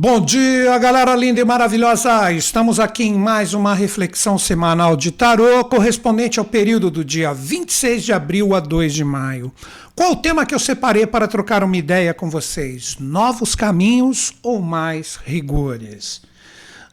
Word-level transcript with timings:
Bom 0.00 0.20
dia, 0.20 0.78
galera 0.78 1.16
linda 1.16 1.40
e 1.40 1.44
maravilhosa! 1.44 2.30
Estamos 2.30 2.78
aqui 2.78 3.02
em 3.02 3.14
mais 3.18 3.52
uma 3.52 3.74
reflexão 3.74 4.38
semanal 4.38 4.96
de 4.96 5.10
tarô, 5.10 5.64
correspondente 5.64 6.38
ao 6.38 6.44
período 6.44 6.88
do 6.88 7.04
dia 7.04 7.34
26 7.34 8.04
de 8.04 8.12
abril 8.12 8.54
a 8.54 8.60
2 8.60 8.94
de 8.94 9.02
maio. 9.02 9.52
Qual 9.96 10.12
o 10.12 10.16
tema 10.16 10.46
que 10.46 10.54
eu 10.54 10.58
separei 10.60 11.04
para 11.04 11.26
trocar 11.26 11.64
uma 11.64 11.76
ideia 11.76 12.14
com 12.14 12.30
vocês? 12.30 12.96
Novos 13.00 13.56
caminhos 13.56 14.34
ou 14.40 14.62
mais 14.62 15.16
rigores? 15.16 16.22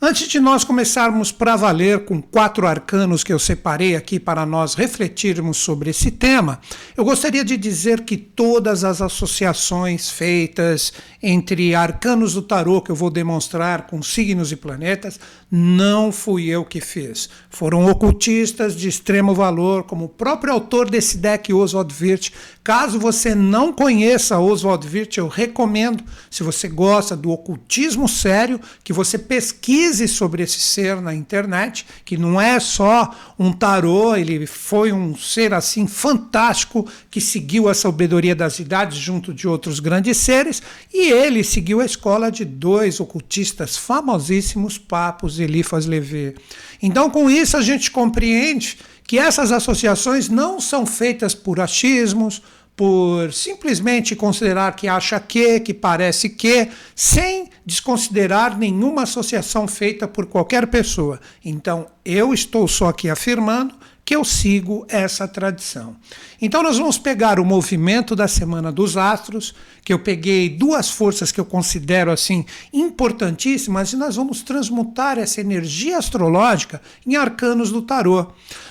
Antes 0.02 0.28
de 0.28 0.42
nós 0.42 0.66
começarmos 0.66 1.32
para 1.32 1.56
valer 1.56 2.04
com 2.04 2.22
quatro 2.22 2.68
arcanos 2.68 3.24
que 3.24 3.32
eu 3.32 3.40
separei 3.40 3.96
aqui 3.96 4.20
para 4.20 4.46
nós 4.46 4.74
refletirmos 4.74 5.56
sobre 5.56 5.90
esse 5.90 6.12
tema, 6.12 6.60
eu 6.98 7.06
gostaria 7.06 7.46
de 7.46 7.56
dizer 7.56 8.02
que 8.02 8.18
todas 8.18 8.84
as 8.84 9.02
associações 9.02 10.10
feitas 10.10 10.92
entre 11.24 11.74
arcanos 11.74 12.34
do 12.34 12.42
tarô 12.42 12.82
que 12.82 12.92
eu 12.92 12.96
vou 12.96 13.10
demonstrar 13.10 13.88
com 13.88 14.04
signos 14.04 14.52
e 14.52 14.58
planetas, 14.58 15.18
não 15.50 16.12
fui 16.12 16.48
eu 16.48 16.66
que 16.66 16.82
fiz. 16.82 17.30
Foram 17.50 17.90
ocultistas 17.90 18.76
de 18.76 18.90
extremo 18.90 19.34
valor, 19.34 19.84
como 19.84 20.06
o 20.06 20.10
próprio 20.10 20.52
autor 20.52 20.90
desse 20.90 21.18
deck, 21.18 21.54
Oswald 21.54 21.96
Wirth. 22.00 22.32
Caso 22.62 23.00
você 23.00 23.34
não 23.34 23.72
conheça 23.72 24.40
Oswald 24.40 24.86
Wirth, 24.86 25.18
eu 25.18 25.30
recomendo, 25.30 26.04
se 26.30 26.44
você 26.44 26.68
gosta 26.68 27.16
do 27.16 27.32
ocultismo 27.32 28.10
sério, 28.10 28.60
que 28.84 28.92
você 28.92 29.18
pesquise 29.18 29.95
sobre 30.08 30.44
esse 30.44 30.60
ser 30.60 31.02
na 31.02 31.14
internet, 31.14 31.86
que 32.04 32.18
não 32.18 32.40
é 32.40 32.60
só 32.60 33.14
um 33.40 33.52
tarô, 33.52 34.16
ele 34.16 34.46
foi 34.46 34.92
um 34.92 35.16
ser 35.16 35.54
assim 35.54 35.88
fantástico 35.88 36.88
que 37.10 37.22
seguiu 37.22 37.70
a 37.70 37.74
sabedoria 37.74 38.36
das 38.36 38.60
idades 38.60 38.98
junto 38.98 39.34
de 39.34 39.48
outros 39.48 39.80
grandes 39.80 40.18
seres 40.18 40.62
e 40.94 41.12
ele 41.12 41.44
seguiu 41.44 41.80
a 41.80 41.86
escola 41.86 42.32
de 42.32 42.44
dois 42.44 43.00
ocultistas 43.00 43.78
famosíssimos, 43.78 44.78
Papos 44.78 45.40
e 45.40 45.44
Eliphas 45.44 45.86
Levi. 45.86 46.36
Então, 46.82 47.10
com 47.10 47.30
isso, 47.30 47.58
a 47.58 47.62
gente 47.62 47.90
compreende 47.92 48.78
que 49.08 49.18
essas 49.18 49.52
associações 49.52 50.30
não 50.30 50.60
são 50.60 50.86
feitas 50.86 51.34
por 51.34 51.60
achismos, 51.60 52.42
por 52.76 53.32
simplesmente 53.32 54.16
considerar 54.16 54.76
que 54.76 54.88
acha 54.88 55.20
que, 55.20 55.60
que 55.62 55.74
parece 55.74 56.30
que, 56.30 56.70
sem 56.94 57.50
desconsiderar 57.66 58.58
nenhuma 58.58 59.04
associação 59.04 59.68
feita 59.68 60.08
por 60.08 60.26
qualquer 60.26 60.68
pessoa. 60.68 61.20
Então, 61.44 61.88
eu 62.04 62.34
estou 62.34 62.68
só 62.68 62.90
aqui 62.90 63.10
afirmando 63.10 63.74
que 64.06 64.16
eu 64.16 64.24
sigo 64.24 64.86
essa 64.88 65.28
tradição. 65.28 65.96
Então 66.40 66.62
nós 66.62 66.78
vamos 66.78 66.96
pegar 66.96 67.40
o 67.40 67.46
movimento 67.46 68.16
da 68.16 68.28
semana 68.28 68.72
dos 68.72 68.96
astros, 68.96 69.56
que 69.84 69.92
eu 69.92 69.98
peguei 69.98 70.48
duas 70.48 70.92
forças 70.92 71.32
que 71.32 71.40
eu 71.40 71.46
considero 71.46 72.12
assim 72.12 72.46
importantíssimas 72.72 73.94
e 73.94 73.96
nós 73.96 74.16
vamos 74.16 74.44
transmutar 74.44 75.18
essa 75.18 75.42
energia 75.42 75.98
astrológica 75.98 76.80
em 77.06 77.16
arcanos 77.16 77.72
do 77.72 77.82
tarô. 77.82 78.28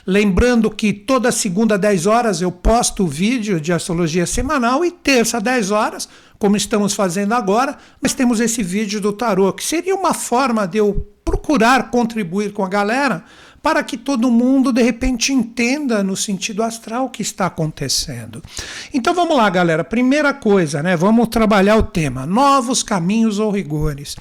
Lembrando 0.07 0.71
que 0.71 0.93
toda 0.93 1.33
segunda 1.33 1.77
10 1.77 2.07
horas 2.07 2.41
eu 2.41 2.53
posto 2.53 3.03
o 3.03 3.09
vídeo 3.09 3.61
de 3.61 3.73
astrologia 3.73 4.27
semanal 4.27 4.85
e 4.85 4.93
terça 4.93 5.41
10 5.41 5.73
horas, 5.73 6.09
como 6.39 6.57
estamos 6.57 6.95
fazendo 6.95 7.33
agora, 7.33 7.77
nós 8.01 8.15
temos 8.15 8.39
esse 8.39 8.63
vídeo 8.63 9.01
do 9.01 9.13
tarô, 9.13 9.53
que 9.53 9.65
seria 9.65 9.97
uma 9.97 10.15
forma 10.15 10.65
de 10.65 10.79
eu 10.79 11.11
procurar 11.25 11.91
contribuir 11.91 12.53
com 12.53 12.65
a 12.65 12.69
galera 12.69 13.25
para 13.65 13.83
que 13.83 13.97
todo 13.97 14.31
mundo 14.31 14.71
de 14.71 14.83
repente 14.83 15.33
entenda 15.33 16.05
no 16.05 16.15
sentido 16.15 16.63
astral 16.63 17.07
o 17.07 17.09
que 17.09 17.23
está 17.23 17.47
acontecendo. 17.47 18.43
Então 18.93 19.15
vamos 19.15 19.39
lá, 19.39 19.49
galera. 19.49 19.83
Primeira 19.83 20.35
coisa, 20.35 20.83
né? 20.83 20.95
Vamos 20.95 21.29
trabalhar 21.29 21.77
o 21.77 21.83
tema: 21.83 22.27
novos 22.27 22.83
caminhos 22.83 23.39
ou 23.39 23.51
rigores. 23.51 24.17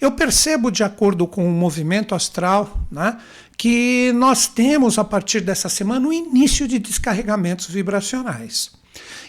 Eu 0.00 0.12
percebo, 0.12 0.70
de 0.70 0.82
acordo 0.82 1.26
com 1.26 1.46
o 1.46 1.52
movimento 1.52 2.14
astral, 2.14 2.80
né, 2.90 3.18
que 3.54 4.12
nós 4.14 4.46
temos 4.46 4.98
a 4.98 5.04
partir 5.04 5.40
dessa 5.40 5.68
semana 5.68 6.08
o 6.08 6.12
início 6.12 6.66
de 6.66 6.78
descarregamentos 6.78 7.66
vibracionais. 7.66 8.70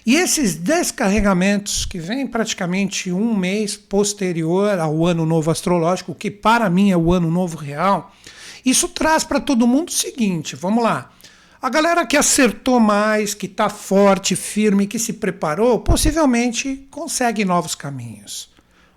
E 0.06 0.16
esses 0.16 0.56
descarregamentos, 0.56 1.84
que 1.84 2.00
vêm 2.00 2.26
praticamente 2.26 3.12
um 3.12 3.36
mês 3.36 3.76
posterior 3.76 4.80
ao 4.80 5.06
ano 5.06 5.26
novo 5.26 5.52
astrológico, 5.52 6.16
que 6.16 6.32
para 6.32 6.70
mim 6.70 6.90
é 6.90 6.96
o 6.96 7.12
ano 7.12 7.30
novo 7.30 7.58
real, 7.58 8.14
isso 8.70 8.90
traz 8.90 9.24
para 9.24 9.40
todo 9.40 9.68
mundo 9.68 9.90
o 9.90 9.94
seguinte: 9.94 10.56
vamos 10.56 10.84
lá. 10.84 11.12
A 11.62 11.70
galera 11.70 12.06
que 12.06 12.16
acertou 12.16 12.80
mais, 12.80 13.34
que 13.34 13.48
está 13.48 13.68
forte, 13.68 14.36
firme, 14.36 14.86
que 14.86 15.00
se 15.00 15.14
preparou, 15.14 15.80
possivelmente 15.80 16.88
consegue 16.92 17.44
novos 17.44 17.74
caminhos. 17.74 18.50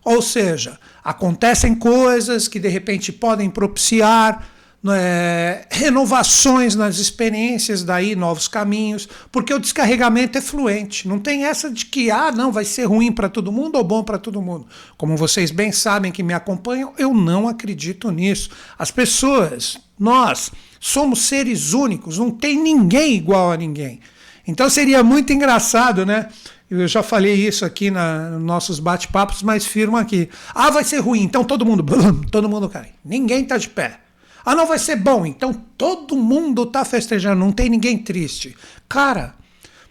Ou 0.04 0.20
seja, 0.20 0.78
acontecem 1.03 1.75
coisas 1.75 2.48
que 2.48 2.59
de 2.59 2.69
repente 2.69 3.12
podem 3.12 3.48
propiciar 3.48 4.47
é, 4.88 5.66
renovações 5.70 6.74
nas 6.74 6.98
experiências, 6.98 7.84
daí 7.84 8.16
novos 8.16 8.48
caminhos, 8.48 9.08
porque 9.30 9.52
o 9.52 9.58
descarregamento 9.58 10.38
é 10.38 10.41
fluente. 10.41 11.06
Não 11.06 11.18
tem 11.18 11.44
essa 11.44 11.70
de 11.70 11.84
que 11.84 12.10
ah, 12.10 12.32
não 12.32 12.50
vai 12.50 12.64
ser 12.64 12.84
ruim 12.84 13.12
para 13.12 13.28
todo 13.28 13.52
mundo 13.52 13.76
ou 13.76 13.84
bom 13.84 14.02
para 14.02 14.18
todo 14.18 14.41
mundo. 14.41 14.66
Como 14.96 15.16
vocês 15.16 15.50
bem 15.50 15.70
sabem 15.70 16.10
que 16.10 16.22
me 16.22 16.32
acompanham, 16.32 16.94
eu 16.96 17.12
não 17.12 17.46
acredito 17.46 18.10
nisso. 18.10 18.50
As 18.78 18.91
pessoas, 18.91 19.78
nós 19.98 20.50
somos 20.78 21.20
seres 21.22 21.74
únicos, 21.74 22.16
não 22.16 22.30
tem 22.30 22.58
ninguém 22.58 23.14
igual 23.14 23.52
a 23.52 23.56
ninguém. 23.56 24.00
Então 24.47 24.70
seria 24.70 25.02
muito 25.04 25.32
engraçado, 25.32 26.06
né? 26.06 26.28
Eu 26.70 26.86
já 26.86 27.02
falei 27.02 27.34
isso 27.34 27.64
aqui 27.64 27.91
na, 27.91 28.30
nos 28.30 28.42
nossos 28.42 28.78
bate-papos, 28.78 29.42
mas 29.42 29.66
firmo 29.66 29.97
aqui. 29.97 30.28
Ah, 30.54 30.70
vai 30.70 30.84
ser 30.84 31.00
ruim, 31.00 31.20
então 31.22 31.44
todo 31.44 31.66
mundo, 31.66 31.84
todo 32.30 32.48
mundo 32.48 32.68
cai. 32.68 32.92
Ninguém 33.04 33.42
está 33.42 33.58
de 33.58 33.68
pé. 33.68 33.98
Ah, 34.45 34.55
não 34.55 34.67
vai 34.67 34.78
ser 34.78 34.97
bom, 34.97 35.27
então 35.27 35.53
todo 35.77 36.17
mundo 36.17 36.62
está 36.65 36.84
festejando, 36.84 37.41
não 37.41 37.53
tem 37.53 37.69
ninguém 37.69 37.99
triste. 37.99 38.56
Cara, 38.89 39.34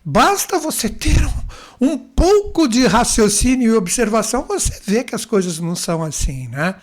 basta 0.03 0.59
você 0.59 0.89
ter 0.89 1.25
um, 1.79 1.91
um 1.91 1.97
pouco 1.97 2.67
de 2.67 2.85
raciocínio 2.85 3.73
e 3.73 3.77
observação, 3.77 4.43
você 4.43 4.79
vê 4.85 5.03
que 5.03 5.15
as 5.15 5.25
coisas 5.25 5.59
não 5.59 5.75
são 5.75 6.03
assim, 6.03 6.47
né? 6.47 6.75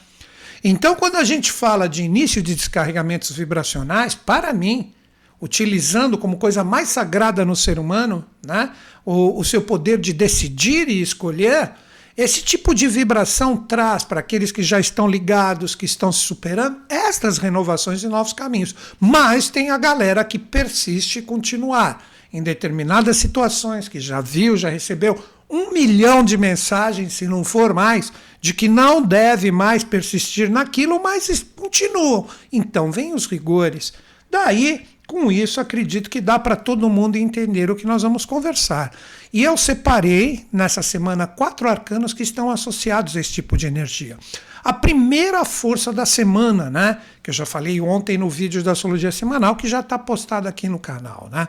Então, 0.65 0.95
quando 0.97 1.17
a 1.17 1.25
gente 1.25 1.53
fala 1.53 1.89
de 1.89 2.03
início 2.03 2.43
de 2.43 2.55
descarregamentos 2.55 3.31
vibracionais, 3.31 4.15
para 4.15 4.53
mim, 4.53 4.93
utilizando 5.41 6.17
como 6.19 6.39
coisa 6.39 6.65
mais 6.65 6.89
sagrada 6.89 7.45
no 7.45 7.55
ser 7.55 7.79
humano, 7.79 8.25
né, 8.45 8.73
o, 9.05 9.39
o 9.39 9.45
seu 9.45 9.63
poder 9.63 9.99
de 9.99 10.13
decidir 10.13 10.89
e 10.89 11.01
escolher, 11.01 11.73
esse 12.17 12.41
tipo 12.43 12.75
de 12.75 12.89
vibração 12.89 13.57
traz 13.57 14.03
para 14.03 14.21
aqueles 14.21 14.51
que 14.51 14.63
já 14.63 14.81
estão 14.81 15.07
ligados, 15.07 15.75
que 15.75 15.85
estão 15.85 16.11
se 16.11 16.21
superando, 16.21 16.79
estas 16.89 17.37
renovações 17.37 18.03
e 18.03 18.09
novos 18.09 18.33
caminhos. 18.33 18.75
Mas 18.99 19.51
tem 19.51 19.71
a 19.71 19.77
galera 19.77 20.25
que 20.25 20.39
persiste 20.39 21.19
e 21.19 21.23
continuar 21.23 22.03
em 22.33 22.43
determinadas 22.43 23.19
situações, 23.19 23.89
que 23.89 24.01
já 24.01 24.21
viu, 24.21 24.57
já 24.57 24.71
recebeu 24.71 25.23
um 25.49 25.73
milhão 25.73 26.25
de 26.25 26.37
mensagens, 26.39 27.13
se 27.13 27.27
não 27.27 27.45
for 27.45 27.75
mais, 27.75 28.13
de 28.41 28.55
que 28.55 28.67
não 28.67 29.03
deve 29.03 29.53
mais 29.53 29.85
persistir 29.85 30.51
naquilo, 30.51 31.01
mas 31.03 31.45
continuam. 31.55 32.27
Então 32.51 32.91
vem 32.91 33.15
os 33.15 33.27
rigores. 33.27 33.93
Daí 34.31 34.87
com 35.07 35.31
isso, 35.31 35.61
acredito 35.61 36.11
que 36.11 36.21
dá 36.21 36.39
para 36.39 36.57
todo 36.57 36.91
mundo 36.91 37.17
entender 37.17 37.71
o 37.71 37.77
que 37.77 37.87
nós 37.87 38.03
vamos 38.03 38.25
conversar. 38.25 38.93
E 39.33 39.43
eu 39.43 39.57
separei 39.57 40.47
nessa 40.53 40.83
semana 40.83 41.27
quatro 41.27 41.69
arcanos 41.69 42.13
que 42.13 42.23
estão 42.23 42.51
associados 42.51 43.17
a 43.17 43.21
esse 43.21 43.33
tipo 43.33 43.57
de 43.57 43.67
energia. 43.67 44.19
A 44.65 44.73
primeira 44.73 45.45
força 45.45 45.93
da 45.93 46.05
semana, 46.05 46.69
né? 46.69 46.99
Que 47.23 47.31
eu 47.31 47.35
já 47.35 47.47
falei 47.47 47.81
ontem 47.81 48.19
no 48.19 48.29
vídeo 48.29 48.65
da 48.65 48.73
Astrologia 48.73 49.13
Semanal, 49.13 49.55
que 49.55 49.69
já 49.69 49.81
está 49.81 49.97
postado 49.97 50.49
aqui 50.49 50.69
no 50.69 50.79
canal, 50.79 51.29
né? 51.31 51.47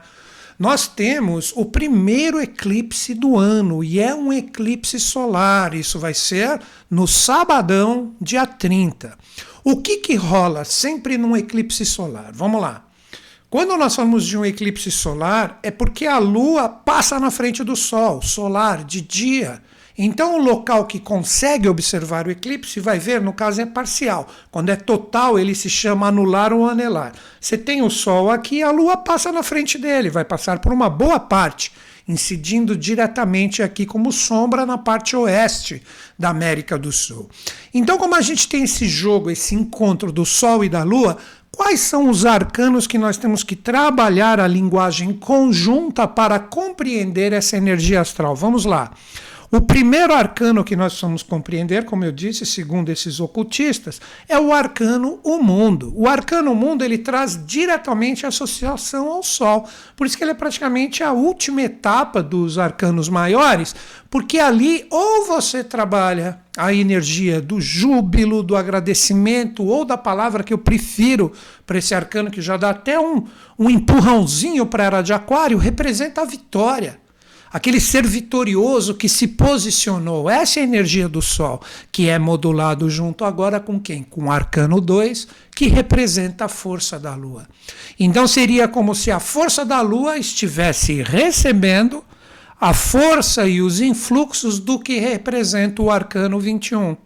Nós 0.59 0.87
temos 0.87 1.53
o 1.55 1.65
primeiro 1.65 2.41
eclipse 2.41 3.13
do 3.13 3.37
ano 3.37 3.83
e 3.83 3.99
é 3.99 4.13
um 4.13 4.33
eclipse 4.33 4.99
solar. 4.99 5.75
Isso 5.75 5.99
vai 5.99 6.15
ser 6.15 6.59
no 6.89 7.07
sabadão, 7.07 8.15
dia 8.19 8.45
30. 8.45 9.15
O 9.63 9.81
que, 9.81 9.97
que 9.97 10.15
rola 10.15 10.65
sempre 10.65 11.17
num 11.17 11.37
eclipse 11.37 11.85
solar? 11.85 12.31
Vamos 12.33 12.59
lá. 12.59 12.86
Quando 13.49 13.77
nós 13.77 13.95
falamos 13.95 14.25
de 14.25 14.37
um 14.37 14.43
eclipse 14.43 14.91
solar, 14.91 15.57
é 15.63 15.71
porque 15.71 16.05
a 16.05 16.17
Lua 16.17 16.67
passa 16.67 17.17
na 17.17 17.31
frente 17.31 17.63
do 17.63 17.77
Sol, 17.77 18.21
solar, 18.21 18.83
de 18.83 18.99
dia. 18.99 19.61
Então, 19.97 20.35
o 20.35 20.43
local 20.43 20.85
que 20.85 20.99
consegue 20.99 21.69
observar 21.69 22.27
o 22.27 22.31
eclipse 22.31 22.81
vai 22.81 22.99
ver, 22.99 23.21
no 23.21 23.31
caso, 23.31 23.61
é 23.61 23.65
parcial. 23.65 24.27
Quando 24.51 24.69
é 24.69 24.75
total, 24.75 25.39
ele 25.39 25.55
se 25.55 25.69
chama 25.69 26.07
anular 26.07 26.51
ou 26.51 26.67
anelar. 26.67 27.13
Você 27.39 27.57
tem 27.57 27.81
o 27.81 27.89
Sol 27.89 28.29
aqui, 28.29 28.61
a 28.61 28.69
Lua 28.69 28.97
passa 28.97 29.31
na 29.31 29.41
frente 29.41 29.77
dele, 29.77 30.09
vai 30.09 30.25
passar 30.25 30.59
por 30.59 30.73
uma 30.73 30.89
boa 30.89 31.17
parte, 31.17 31.71
incidindo 32.05 32.75
diretamente 32.75 33.63
aqui 33.63 33.85
como 33.85 34.11
sombra 34.11 34.65
na 34.65 34.77
parte 34.77 35.15
oeste 35.15 35.81
da 36.19 36.29
América 36.29 36.77
do 36.77 36.91
Sul. 36.91 37.29
Então, 37.73 37.97
como 37.97 38.15
a 38.15 38.21
gente 38.21 38.47
tem 38.47 38.63
esse 38.63 38.87
jogo, 38.87 39.31
esse 39.31 39.55
encontro 39.55 40.11
do 40.11 40.25
Sol 40.25 40.63
e 40.63 40.69
da 40.69 40.83
Lua, 40.83 41.17
Quais 41.51 41.79
são 41.79 42.09
os 42.09 42.25
arcanos 42.25 42.85
que 42.85 42.97
nós 42.97 43.17
temos 43.17 43.43
que 43.43 43.55
trabalhar 43.55 44.39
a 44.39 44.47
linguagem 44.47 45.13
conjunta 45.13 46.07
para 46.07 46.39
compreender 46.39 47.33
essa 47.33 47.57
energia 47.57 48.01
astral? 48.01 48.35
Vamos 48.35 48.65
lá. 48.65 48.91
O 49.49 49.61
primeiro 49.61 50.13
arcano 50.13 50.61
que 50.61 50.75
nós 50.75 50.99
vamos 50.99 51.23
compreender, 51.23 51.85
como 51.85 52.03
eu 52.03 52.11
disse, 52.11 52.45
segundo 52.45 52.89
esses 52.89 53.21
ocultistas, 53.21 54.01
é 54.27 54.37
o 54.37 54.51
arcano 54.51 55.21
o 55.23 55.41
mundo. 55.41 55.93
O 55.95 56.05
arcano 56.05 56.51
o 56.51 56.55
mundo 56.55 56.83
ele 56.83 56.97
traz 56.97 57.41
diretamente 57.45 58.25
a 58.25 58.29
associação 58.29 59.09
ao 59.09 59.23
sol. 59.23 59.65
Por 59.95 60.05
isso 60.05 60.17
que 60.17 60.23
ele 60.25 60.31
é 60.31 60.33
praticamente 60.33 61.01
a 61.01 61.13
última 61.13 61.61
etapa 61.61 62.21
dos 62.21 62.57
arcanos 62.57 63.07
maiores, 63.07 63.73
porque 64.09 64.37
ali 64.37 64.85
ou 64.89 65.25
você 65.25 65.63
trabalha 65.63 66.41
a 66.57 66.73
energia 66.73 67.39
do 67.39 67.61
júbilo, 67.61 68.43
do 68.43 68.53
agradecimento 68.53 69.63
ou 69.63 69.85
da 69.85 69.97
palavra 69.97 70.43
que 70.43 70.53
eu 70.53 70.57
prefiro 70.57 71.31
para 71.65 71.77
esse 71.77 71.95
arcano 71.95 72.29
que 72.29 72.41
já 72.41 72.57
dá 72.57 72.71
até 72.71 72.99
um, 72.99 73.23
um 73.57 73.69
empurrãozinho 73.69 74.65
para 74.65 74.83
a 74.83 74.87
era 74.87 75.01
de 75.01 75.13
aquário, 75.13 75.57
representa 75.57 76.21
a 76.21 76.25
vitória 76.25 77.06
aquele 77.51 77.79
ser 77.79 78.05
vitorioso 78.05 78.95
que 78.95 79.07
se 79.07 79.27
posicionou. 79.27 80.29
Essa 80.29 80.59
é 80.59 80.63
a 80.63 80.65
energia 80.65 81.07
do 81.07 81.21
Sol, 81.21 81.61
que 81.91 82.09
é 82.09 82.19
modulado 82.19 82.89
junto 82.89 83.25
agora 83.25 83.59
com 83.59 83.79
quem? 83.79 84.03
Com 84.03 84.25
o 84.25 84.31
Arcano 84.31 84.81
2, 84.81 85.27
que 85.55 85.67
representa 85.67 86.45
a 86.45 86.49
força 86.49 86.99
da 86.99 87.15
Lua. 87.15 87.47
Então 87.99 88.27
seria 88.27 88.67
como 88.67 88.93
se 88.93 89.11
a 89.11 89.19
força 89.19 89.65
da 89.65 89.81
Lua 89.81 90.17
estivesse 90.17 91.01
recebendo 91.01 92.03
a 92.59 92.73
força 92.73 93.47
e 93.47 93.61
os 93.61 93.79
influxos 93.79 94.59
do 94.59 94.79
que 94.79 94.99
representa 94.99 95.81
o 95.81 95.91
Arcano 95.91 96.39
21. 96.39 96.97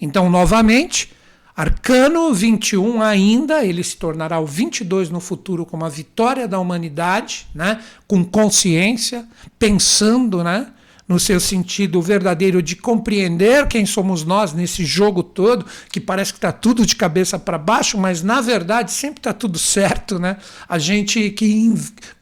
Então, 0.00 0.28
novamente, 0.28 1.12
Arcano 1.56 2.34
21 2.34 3.00
ainda, 3.00 3.64
ele 3.64 3.82
se 3.82 3.96
tornará 3.96 4.38
o 4.38 4.44
22 4.44 5.08
no 5.08 5.20
futuro 5.20 5.64
como 5.64 5.86
a 5.86 5.88
vitória 5.88 6.46
da 6.46 6.58
humanidade, 6.58 7.46
né? 7.54 7.80
com 8.06 8.22
consciência, 8.22 9.26
pensando 9.58 10.44
né? 10.44 10.66
no 11.08 11.18
seu 11.18 11.40
sentido 11.40 12.02
verdadeiro 12.02 12.60
de 12.60 12.76
compreender 12.76 13.66
quem 13.68 13.86
somos 13.86 14.22
nós 14.22 14.52
nesse 14.52 14.84
jogo 14.84 15.22
todo, 15.22 15.64
que 15.90 15.98
parece 15.98 16.32
que 16.32 16.38
está 16.38 16.52
tudo 16.52 16.84
de 16.84 16.94
cabeça 16.94 17.38
para 17.38 17.56
baixo, 17.56 17.96
mas 17.96 18.22
na 18.22 18.42
verdade 18.42 18.92
sempre 18.92 19.20
está 19.20 19.32
tudo 19.32 19.58
certo. 19.58 20.18
Né? 20.18 20.36
A 20.68 20.78
gente 20.78 21.30
que 21.30 21.72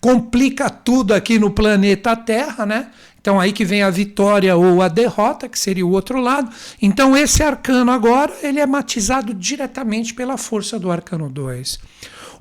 complica 0.01 0.71
tudo 0.71 1.13
aqui 1.13 1.41
no 1.41 1.51
planeta 1.51 2.15
Terra, 2.15 2.65
né? 2.65 2.89
Então 3.25 3.41
aí 3.41 3.53
que 3.55 3.65
vem 3.65 3.83
a 3.83 3.89
vitória 3.89 4.55
ou 4.55 4.83
a 4.83 4.89
derrota, 4.89 5.49
que 5.49 5.59
seria 5.59 5.87
o 5.87 5.91
outro 5.93 6.21
lado. 6.21 6.55
Então 6.83 7.17
esse 7.17 7.43
arcano 7.43 7.91
agora, 7.91 8.31
ele 8.43 8.61
é 8.61 8.67
matizado 8.67 9.33
diretamente 9.33 10.13
pela 10.13 10.37
força 10.37 10.79
do 10.79 10.91
arcano 10.91 11.31
2. 11.31 11.79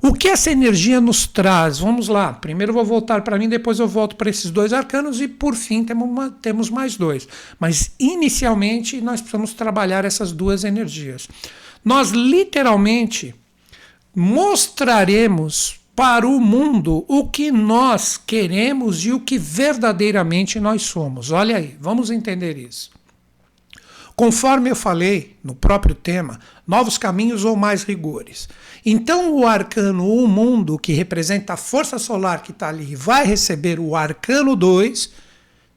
O 0.02 0.12
que 0.12 0.28
essa 0.28 0.50
energia 0.50 1.00
nos 1.00 1.26
traz? 1.26 1.78
Vamos 1.78 2.06
lá. 2.06 2.34
Primeiro 2.34 2.74
vou 2.74 2.84
voltar 2.84 3.22
para 3.22 3.38
mim, 3.38 3.48
depois 3.48 3.78
eu 3.78 3.88
volto 3.88 4.14
para 4.14 4.28
esses 4.28 4.50
dois 4.50 4.74
arcanos 4.74 5.22
e 5.22 5.26
por 5.26 5.54
fim 5.54 5.82
temos, 5.82 6.06
uma, 6.06 6.30
temos 6.42 6.68
mais 6.68 6.98
dois. 6.98 7.26
Mas 7.58 7.92
inicialmente 7.98 9.00
nós 9.00 9.22
precisamos 9.22 9.54
trabalhar 9.54 10.04
essas 10.04 10.32
duas 10.32 10.64
energias. 10.64 11.26
Nós 11.82 12.10
literalmente 12.10 13.34
mostraremos 14.14 15.80
para 15.94 16.26
o 16.26 16.40
mundo 16.40 17.04
o 17.08 17.28
que 17.28 17.52
nós 17.52 18.16
queremos 18.16 19.04
e 19.04 19.12
o 19.12 19.20
que 19.20 19.38
verdadeiramente 19.38 20.58
nós 20.58 20.82
somos. 20.82 21.30
Olha 21.30 21.56
aí, 21.56 21.76
vamos 21.80 22.10
entender 22.10 22.56
isso. 22.58 22.90
Conforme 24.16 24.70
eu 24.70 24.76
falei 24.76 25.36
no 25.42 25.54
próprio 25.54 25.94
tema, 25.94 26.38
novos 26.66 26.96
caminhos 26.96 27.44
ou 27.44 27.56
mais 27.56 27.82
rigores. 27.82 28.48
Então, 28.86 29.34
o 29.34 29.46
arcano 29.46 30.08
o 30.08 30.28
mundo, 30.28 30.78
que 30.78 30.92
representa 30.92 31.54
a 31.54 31.56
força 31.56 31.98
solar 31.98 32.42
que 32.42 32.52
está 32.52 32.68
ali, 32.68 32.94
vai 32.94 33.26
receber 33.26 33.80
o 33.80 33.96
arcano 33.96 34.54
2, 34.54 35.10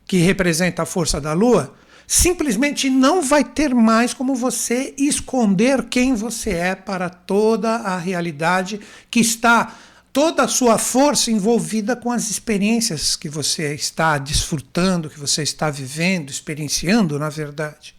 que 0.05 0.17
representa 0.17 0.83
a 0.83 0.85
força 0.85 1.19
da 1.19 1.33
lua, 1.33 1.73
simplesmente 2.05 2.89
não 2.89 3.23
vai 3.23 3.43
ter 3.43 3.73
mais 3.73 4.13
como 4.13 4.35
você 4.35 4.93
esconder 4.97 5.83
quem 5.85 6.13
você 6.13 6.51
é 6.51 6.75
para 6.75 7.09
toda 7.09 7.71
a 7.71 7.97
realidade 7.97 8.79
que 9.09 9.19
está 9.19 9.75
toda 10.17 10.41
a 10.41 10.47
sua 10.47 10.79
força 10.79 11.29
envolvida 11.29 11.95
com 11.95 12.11
as 12.11 12.31
experiências 12.31 13.15
que 13.15 13.29
você 13.29 13.75
está 13.75 14.17
desfrutando, 14.17 15.11
que 15.11 15.19
você 15.19 15.43
está 15.43 15.69
vivendo, 15.69 16.31
experienciando, 16.31 17.19
na 17.19 17.29
verdade. 17.29 17.93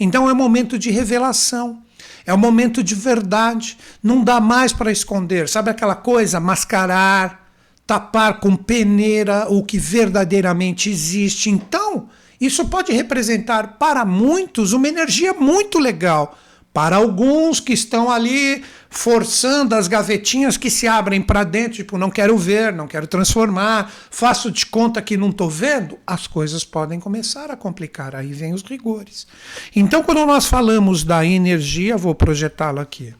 Então 0.00 0.28
é 0.28 0.34
momento 0.34 0.76
de 0.76 0.90
revelação. 0.90 1.80
É 2.26 2.34
um 2.34 2.38
momento 2.38 2.82
de 2.82 2.96
verdade. 2.96 3.78
Não 4.02 4.24
dá 4.24 4.40
mais 4.40 4.72
para 4.72 4.90
esconder. 4.90 5.48
Sabe 5.48 5.70
aquela 5.70 5.94
coisa? 5.94 6.40
Mascarar, 6.40 7.48
tapar 7.86 8.40
com 8.40 8.56
peneira 8.56 9.46
o 9.48 9.62
que 9.64 9.78
verdadeiramente 9.78 10.90
existe. 10.90 11.50
Então, 11.50 12.08
isso 12.40 12.64
pode 12.64 12.90
representar 12.90 13.78
para 13.78 14.04
muitos 14.04 14.72
uma 14.72 14.88
energia 14.88 15.32
muito 15.34 15.78
legal 15.78 16.36
para 16.72 16.96
alguns 16.96 17.58
que 17.58 17.72
estão 17.72 18.10
ali 18.10 18.62
forçando 18.88 19.74
as 19.74 19.88
gavetinhas 19.88 20.56
que 20.56 20.70
se 20.70 20.86
abrem 20.86 21.20
para 21.20 21.44
dentro, 21.44 21.74
tipo, 21.74 21.98
não 21.98 22.10
quero 22.10 22.36
ver, 22.36 22.72
não 22.72 22.86
quero 22.86 23.06
transformar, 23.06 23.92
faço 24.10 24.50
de 24.50 24.66
conta 24.66 25.02
que 25.02 25.16
não 25.16 25.30
estou 25.30 25.50
vendo, 25.50 25.98
as 26.06 26.26
coisas 26.26 26.64
podem 26.64 27.00
começar 27.00 27.50
a 27.50 27.56
complicar. 27.56 28.14
Aí 28.14 28.32
vem 28.32 28.52
os 28.52 28.62
rigores. 28.62 29.26
Então, 29.74 30.02
quando 30.02 30.24
nós 30.26 30.46
falamos 30.46 31.02
da 31.02 31.24
energia, 31.24 31.96
vou 31.96 32.14
projetá-lo 32.14 32.80
aqui, 32.80 33.14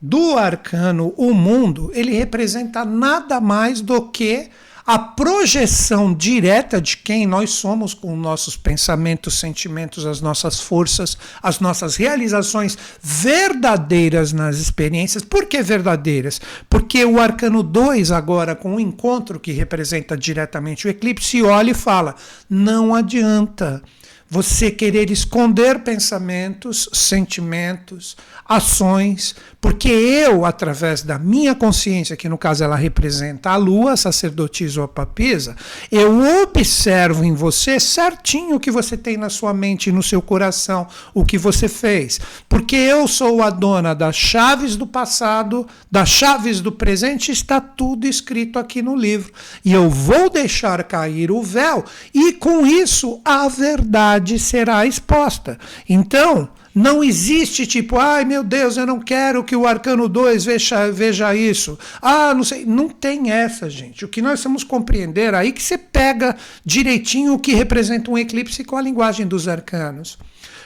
do 0.00 0.36
arcano, 0.36 1.14
o 1.16 1.32
mundo, 1.32 1.90
ele 1.94 2.12
representa 2.12 2.84
nada 2.84 3.40
mais 3.40 3.80
do 3.80 4.10
que 4.10 4.50
a 4.86 4.98
projeção 4.98 6.12
direta 6.12 6.80
de 6.80 6.98
quem 6.98 7.26
nós 7.26 7.50
somos 7.50 7.94
com 7.94 8.14
nossos 8.16 8.56
pensamentos, 8.56 9.38
sentimentos, 9.38 10.04
as 10.04 10.20
nossas 10.20 10.60
forças, 10.60 11.16
as 11.42 11.58
nossas 11.58 11.96
realizações 11.96 12.76
verdadeiras 13.00 14.32
nas 14.32 14.58
experiências. 14.58 15.24
Por 15.24 15.46
que 15.46 15.62
verdadeiras? 15.62 16.40
Porque 16.68 17.04
o 17.04 17.18
arcano 17.18 17.62
2, 17.62 18.10
agora, 18.10 18.54
com 18.54 18.76
o 18.76 18.80
encontro 18.80 19.40
que 19.40 19.52
representa 19.52 20.16
diretamente 20.16 20.86
o 20.86 20.90
eclipse, 20.90 21.42
olha 21.42 21.70
e 21.70 21.74
fala: 21.74 22.14
não 22.48 22.94
adianta 22.94 23.82
você 24.28 24.70
querer 24.70 25.10
esconder 25.10 25.80
pensamentos, 25.80 26.88
sentimentos, 26.92 28.16
ações, 28.46 29.34
porque 29.60 29.88
eu, 29.88 30.44
através 30.44 31.02
da 31.02 31.18
minha 31.18 31.54
consciência, 31.54 32.16
que 32.16 32.28
no 32.28 32.36
caso 32.36 32.64
ela 32.64 32.76
representa 32.76 33.50
a 33.50 33.56
lua, 33.56 33.92
a 33.92 33.96
sacerdotisa 33.96 34.80
ou 34.80 34.84
a 34.84 34.88
papisa, 34.88 35.56
eu 35.90 36.42
observo 36.42 37.24
em 37.24 37.34
você 37.34 37.78
certinho 37.78 38.56
o 38.56 38.60
que 38.60 38.70
você 38.70 38.96
tem 38.96 39.16
na 39.16 39.30
sua 39.30 39.54
mente 39.54 39.88
e 39.88 39.92
no 39.92 40.02
seu 40.02 40.20
coração, 40.20 40.86
o 41.14 41.24
que 41.24 41.38
você 41.38 41.68
fez. 41.68 42.20
Porque 42.48 42.76
eu 42.76 43.06
sou 43.06 43.42
a 43.42 43.50
dona 43.50 43.94
das 43.94 44.16
chaves 44.16 44.76
do 44.76 44.86
passado, 44.86 45.66
das 45.90 46.08
chaves 46.08 46.60
do 46.60 46.72
presente, 46.72 47.30
está 47.30 47.60
tudo 47.60 48.06
escrito 48.06 48.58
aqui 48.58 48.82
no 48.82 48.94
livro. 48.94 49.32
E 49.64 49.72
eu 49.72 49.88
vou 49.88 50.28
deixar 50.28 50.82
cair 50.84 51.30
o 51.30 51.42
véu, 51.42 51.84
e 52.12 52.32
com 52.32 52.66
isso 52.66 53.20
a 53.24 53.48
verdade 53.48 54.23
será 54.38 54.86
exposta. 54.86 55.58
Então, 55.88 56.48
não 56.74 57.04
existe 57.04 57.66
tipo, 57.66 57.98
ai 57.98 58.24
meu 58.24 58.42
Deus, 58.42 58.76
eu 58.76 58.84
não 58.84 58.98
quero 58.98 59.44
que 59.44 59.54
o 59.54 59.66
Arcano 59.66 60.08
2 60.08 60.44
veja, 60.44 60.90
veja 60.90 61.34
isso. 61.34 61.78
Ah, 62.02 62.34
não 62.34 62.42
sei. 62.42 62.64
Não 62.64 62.88
tem 62.88 63.30
essa, 63.30 63.70
gente. 63.70 64.04
O 64.04 64.08
que 64.08 64.20
nós 64.20 64.42
temos 64.42 64.64
compreender 64.64 65.34
aí 65.34 65.52
que 65.52 65.62
você 65.62 65.78
pega 65.78 66.36
direitinho 66.64 67.34
o 67.34 67.38
que 67.38 67.54
representa 67.54 68.10
um 68.10 68.18
eclipse 68.18 68.64
com 68.64 68.76
a 68.76 68.82
linguagem 68.82 69.26
dos 69.26 69.46
arcanos. 69.46 70.18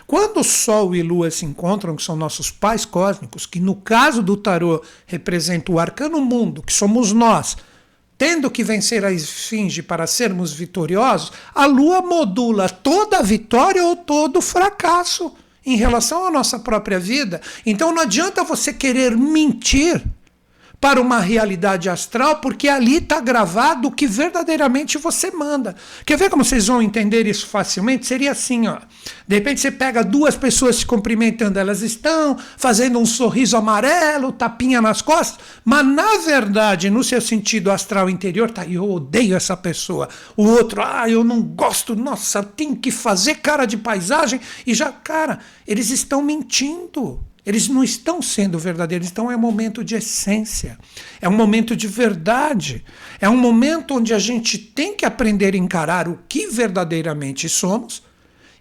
Quando 0.07 0.43
Sol 0.43 0.97
e 0.97 1.03
Lua 1.03 1.31
se 1.31 1.45
encontram, 1.45 1.95
que 1.95 2.03
são 2.03 2.17
nossos 2.17 2.51
pais 2.51 2.87
cósmicos, 2.87 3.45
que 3.45 3.61
no 3.61 3.75
caso 3.75 4.23
do 4.23 4.39
tarô 4.39 4.83
representa 5.07 5.71
o 5.71 5.79
arcano 5.79 6.19
mundo, 6.23 6.63
que 6.63 6.73
somos 6.73 7.13
nós, 7.13 7.59
tendo 8.19 8.51
que 8.51 8.65
vencer 8.65 9.05
a 9.05 9.13
esfinge 9.13 9.81
para 9.81 10.07
sermos 10.07 10.53
vitoriosos, 10.53 11.33
a 11.55 11.65
Lua 11.65 12.03
modula 12.03 12.69
toda 12.69 13.19
a 13.19 13.23
vitória 13.23 13.85
ou 13.85 13.95
todo 13.95 14.39
o 14.41 14.43
fracasso 14.43 15.33
em 15.65 15.77
relação 15.77 16.27
à 16.27 16.31
nossa 16.31 16.59
própria 16.59 16.99
vida. 16.99 17.41
Então 17.65 17.95
não 17.95 18.03
adianta 18.03 18.43
você 18.43 18.73
querer 18.73 19.17
mentir 19.17 20.03
para 20.81 21.01
uma 21.01 21.19
realidade 21.19 21.89
astral, 21.89 22.37
porque 22.37 22.69
ali 22.69 22.99
está 22.99 23.21
gravado 23.21 23.89
o 23.89 23.93
que 23.93 24.07
verdadeiramente 24.07 24.97
você 24.97 25.31
manda. 25.31 25.75
Quer 26.07 26.17
ver 26.17 26.31
como 26.31 26.45
vocês 26.45 26.69
vão 26.69 26.81
entender 26.81 27.27
isso 27.27 27.49
facilmente? 27.49 28.07
Seria 28.07 28.31
assim, 28.31 28.69
ó. 28.69 28.79
De 29.27 29.35
repente 29.35 29.61
você 29.61 29.73
pega 29.73 30.05
duas 30.05 30.37
pessoas 30.37 30.77
se 30.77 30.87
cumprimentando, 30.87 31.59
elas 31.59 31.83
estão 31.83 32.37
fazendo 32.57 32.99
um 32.99 33.07
sorriso 33.07 33.57
amarelo, 33.57 34.31
tapinha 34.31 34.81
nas 34.81 35.03
costas, 35.03 35.45
mas 35.65 35.85
na 35.85 36.19
verdade, 36.19 36.91
no 36.91 37.03
seu 37.03 37.21
sentido 37.21 37.73
astral 37.73 38.09
interior, 38.09 38.51
tá, 38.51 38.65
eu 38.65 38.89
odeio 38.89 39.35
essa 39.35 39.57
pessoa. 39.57 40.09
O 40.37 40.45
outro, 40.45 40.81
ah, 40.81 41.11
eu 41.11 41.25
não 41.25 41.43
gosto, 41.43 41.97
nossa, 41.97 42.41
tem 42.43 42.75
que 42.75 42.93
fazer 42.93 43.37
cara 43.37 43.67
de 43.67 43.77
paisagem 43.77 44.41
e 44.65 44.73
já, 44.75 44.93
cara, 44.93 45.41
eles 45.67 45.91
estão 45.91 46.23
mentindo. 46.23 47.28
Eles 47.49 47.67
não 47.67 47.83
estão 47.83 48.21
sendo 48.21 48.59
verdadeiros, 48.59 49.09
então 49.09 49.33
é 49.33 49.35
um 49.35 49.41
momento 49.41 49.83
de 49.83 49.95
essência, 49.95 50.79
é 51.19 51.27
um 51.27 51.33
momento 51.33 51.75
de 51.75 51.89
verdade, 51.89 52.85
é 53.19 53.27
um 53.27 53.39
momento 53.39 53.95
onde 53.95 54.13
a 54.13 54.19
gente 54.19 54.59
tem 54.59 54.95
que 54.95 55.07
aprender 55.07 55.55
a 55.55 55.57
encarar 55.57 56.09
o 56.09 56.19
que 56.29 56.49
verdadeiramente 56.49 57.49
somos 57.49 58.03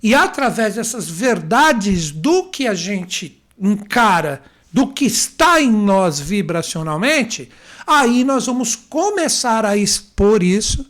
E 0.01 0.15
através 0.15 0.75
dessas 0.75 1.09
verdades 1.09 2.11
do 2.11 2.49
que 2.49 2.65
a 2.65 2.73
gente 2.73 3.43
encara, 3.59 4.41
do 4.71 4.87
que 4.87 5.03
está 5.03 5.61
em 5.61 5.69
nós 5.69 6.17
vibracionalmente, 6.17 7.49
aí 7.85 8.23
nós 8.23 8.45
vamos 8.45 8.73
começar 8.73 9.65
a 9.65 9.75
expor 9.75 10.41
isso 10.41 10.89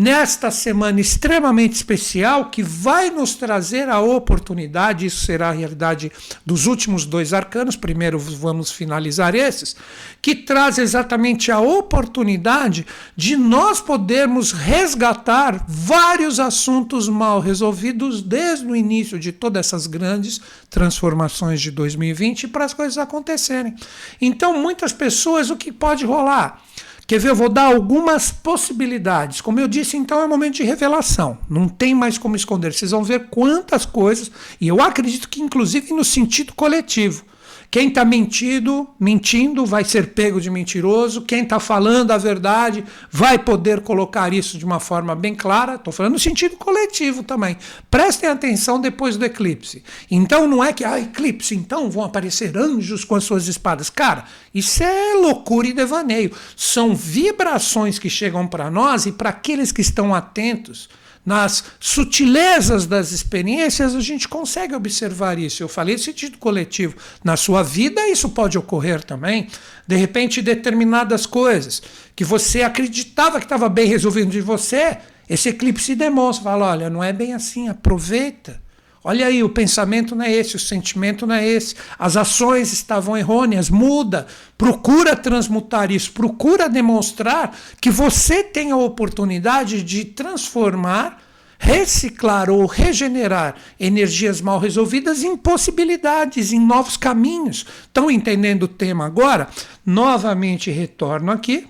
nesta 0.00 0.50
semana 0.50 0.98
extremamente 0.98 1.74
especial 1.74 2.48
que 2.48 2.62
vai 2.62 3.10
nos 3.10 3.34
trazer 3.34 3.86
a 3.90 4.00
oportunidade, 4.00 5.04
isso 5.04 5.26
será 5.26 5.50
a 5.50 5.52
realidade 5.52 6.10
dos 6.44 6.64
últimos 6.64 7.04
dois 7.04 7.34
arcanos, 7.34 7.76
primeiro 7.76 8.18
vamos 8.18 8.72
finalizar 8.72 9.34
esses, 9.34 9.76
que 10.22 10.34
traz 10.34 10.78
exatamente 10.78 11.52
a 11.52 11.60
oportunidade 11.60 12.86
de 13.14 13.36
nós 13.36 13.78
podermos 13.82 14.52
resgatar 14.52 15.66
vários 15.68 16.40
assuntos 16.40 17.06
mal 17.06 17.38
resolvidos 17.38 18.22
desde 18.22 18.66
o 18.66 18.74
início 18.74 19.18
de 19.18 19.32
todas 19.32 19.66
essas 19.66 19.86
grandes 19.86 20.40
transformações 20.70 21.60
de 21.60 21.70
2020 21.70 22.48
para 22.48 22.64
as 22.64 22.72
coisas 22.72 22.96
acontecerem. 22.96 23.74
Então, 24.18 24.58
muitas 24.62 24.94
pessoas, 24.94 25.50
o 25.50 25.56
que 25.58 25.70
pode 25.70 26.06
rolar? 26.06 26.62
Quer 27.10 27.18
ver? 27.18 27.30
Eu 27.30 27.34
vou 27.34 27.48
dar 27.48 27.64
algumas 27.64 28.30
possibilidades. 28.30 29.40
Como 29.40 29.58
eu 29.58 29.66
disse, 29.66 29.96
então 29.96 30.20
é 30.20 30.26
um 30.26 30.28
momento 30.28 30.54
de 30.54 30.62
revelação. 30.62 31.38
Não 31.48 31.68
tem 31.68 31.92
mais 31.92 32.16
como 32.16 32.36
esconder. 32.36 32.72
Vocês 32.72 32.92
vão 32.92 33.02
ver 33.02 33.26
quantas 33.28 33.84
coisas, 33.84 34.30
e 34.60 34.68
eu 34.68 34.80
acredito 34.80 35.28
que 35.28 35.42
inclusive 35.42 35.92
no 35.92 36.04
sentido 36.04 36.52
coletivo. 36.54 37.24
Quem 37.70 37.86
está 37.86 38.04
mentindo, 38.04 38.88
mentindo, 38.98 39.64
vai 39.64 39.84
ser 39.84 40.08
pego 40.08 40.40
de 40.40 40.50
mentiroso. 40.50 41.22
Quem 41.22 41.44
está 41.44 41.60
falando 41.60 42.10
a 42.10 42.18
verdade 42.18 42.84
vai 43.08 43.38
poder 43.38 43.80
colocar 43.82 44.32
isso 44.32 44.58
de 44.58 44.64
uma 44.64 44.80
forma 44.80 45.14
bem 45.14 45.36
clara. 45.36 45.76
Estou 45.76 45.92
falando 45.92 46.14
no 46.14 46.18
sentido 46.18 46.56
coletivo 46.56 47.22
também. 47.22 47.56
Prestem 47.88 48.28
atenção 48.28 48.80
depois 48.80 49.16
do 49.16 49.24
eclipse. 49.24 49.84
Então 50.10 50.48
não 50.48 50.64
é 50.64 50.72
que, 50.72 50.84
ah, 50.84 50.98
eclipse, 50.98 51.54
então 51.54 51.88
vão 51.88 52.02
aparecer 52.02 52.58
anjos 52.58 53.04
com 53.04 53.14
as 53.14 53.22
suas 53.22 53.46
espadas. 53.46 53.88
Cara, 53.88 54.24
isso 54.52 54.82
é 54.82 55.14
loucura 55.14 55.68
e 55.68 55.72
devaneio. 55.72 56.32
São 56.56 56.96
vibrações 56.96 58.00
que 58.00 58.10
chegam 58.10 58.48
para 58.48 58.68
nós 58.68 59.06
e 59.06 59.12
para 59.12 59.30
aqueles 59.30 59.70
que 59.70 59.80
estão 59.80 60.12
atentos 60.12 60.88
nas 61.24 61.64
sutilezas 61.78 62.86
das 62.86 63.12
experiências, 63.12 63.94
a 63.94 64.00
gente 64.00 64.26
consegue 64.26 64.74
observar 64.74 65.38
isso. 65.38 65.62
Eu 65.62 65.68
falei 65.68 65.98
sentido 65.98 66.38
coletivo. 66.38 66.96
Na 67.22 67.36
sua 67.36 67.62
vida, 67.62 68.08
isso 68.08 68.30
pode 68.30 68.56
ocorrer 68.56 69.04
também. 69.04 69.48
De 69.86 69.96
repente, 69.96 70.40
determinadas 70.40 71.26
coisas 71.26 71.82
que 72.16 72.24
você 72.24 72.62
acreditava 72.62 73.38
que 73.38 73.46
estava 73.46 73.68
bem 73.68 73.86
resolvido 73.86 74.30
de 74.30 74.40
você, 74.40 74.98
esse 75.28 75.50
eclipse 75.50 75.94
demonstra. 75.94 76.44
Fala: 76.44 76.70
olha, 76.70 76.90
não 76.90 77.04
é 77.04 77.12
bem 77.12 77.34
assim, 77.34 77.68
aproveita. 77.68 78.60
Olha 79.02 79.26
aí, 79.26 79.42
o 79.42 79.48
pensamento 79.48 80.14
não 80.14 80.24
é 80.24 80.30
esse, 80.30 80.56
o 80.56 80.58
sentimento 80.58 81.26
não 81.26 81.34
é 81.34 81.46
esse, 81.46 81.74
as 81.98 82.18
ações 82.18 82.70
estavam 82.70 83.16
errôneas, 83.16 83.70
muda, 83.70 84.26
procura 84.58 85.16
transmutar 85.16 85.90
isso, 85.90 86.12
procura 86.12 86.68
demonstrar 86.68 87.56
que 87.80 87.90
você 87.90 88.44
tem 88.44 88.72
a 88.72 88.76
oportunidade 88.76 89.82
de 89.82 90.04
transformar, 90.04 91.18
reciclar 91.58 92.50
ou 92.50 92.66
regenerar 92.66 93.54
energias 93.78 94.42
mal 94.42 94.58
resolvidas 94.58 95.22
em 95.22 95.34
possibilidades, 95.34 96.52
em 96.52 96.60
novos 96.60 96.98
caminhos. 96.98 97.64
Estão 97.82 98.10
entendendo 98.10 98.64
o 98.64 98.68
tema 98.68 99.06
agora? 99.06 99.48
Novamente 99.84 100.70
retorno 100.70 101.32
aqui 101.32 101.66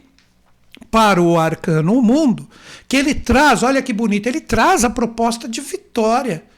para 0.90 1.22
o 1.22 1.38
arcano 1.38 2.02
mundo, 2.02 2.48
que 2.88 2.96
ele 2.96 3.14
traz, 3.14 3.62
olha 3.62 3.82
que 3.82 3.92
bonito, 3.92 4.26
ele 4.26 4.40
traz 4.40 4.84
a 4.84 4.90
proposta 4.90 5.48
de 5.48 5.60
vitória 5.60 6.49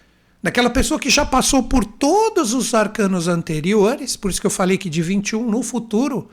daquela 0.43 0.69
pessoa 0.69 0.99
que 0.99 1.09
já 1.09 1.25
passou 1.25 1.63
por 1.63 1.85
todos 1.85 2.53
os 2.53 2.75
arcanos 2.75 3.29
anteriores, 3.29 4.17
por 4.17 4.31
isso 4.31 4.41
que 4.41 4.47
eu 4.47 4.51
falei 4.51 4.77
que 4.77 4.91
de 4.91 5.01
21 5.01 5.49
no 5.49 5.63
futuro, 5.63 6.29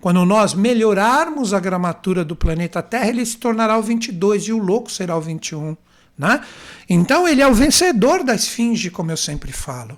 quando 0.00 0.24
nós 0.24 0.52
melhorarmos 0.52 1.54
a 1.54 1.60
gramatura 1.60 2.24
do 2.24 2.34
planeta 2.34 2.82
Terra, 2.82 3.08
ele 3.08 3.24
se 3.24 3.36
tornará 3.36 3.78
o 3.78 3.82
22 3.82 4.48
e 4.48 4.52
o 4.52 4.58
louco 4.58 4.90
será 4.90 5.16
o 5.16 5.20
21. 5.20 5.76
Né? 6.18 6.40
Então 6.88 7.26
ele 7.28 7.40
é 7.40 7.46
o 7.46 7.54
vencedor 7.54 8.24
da 8.24 8.34
esfinge, 8.34 8.90
como 8.90 9.12
eu 9.12 9.16
sempre 9.16 9.52
falo. 9.52 9.96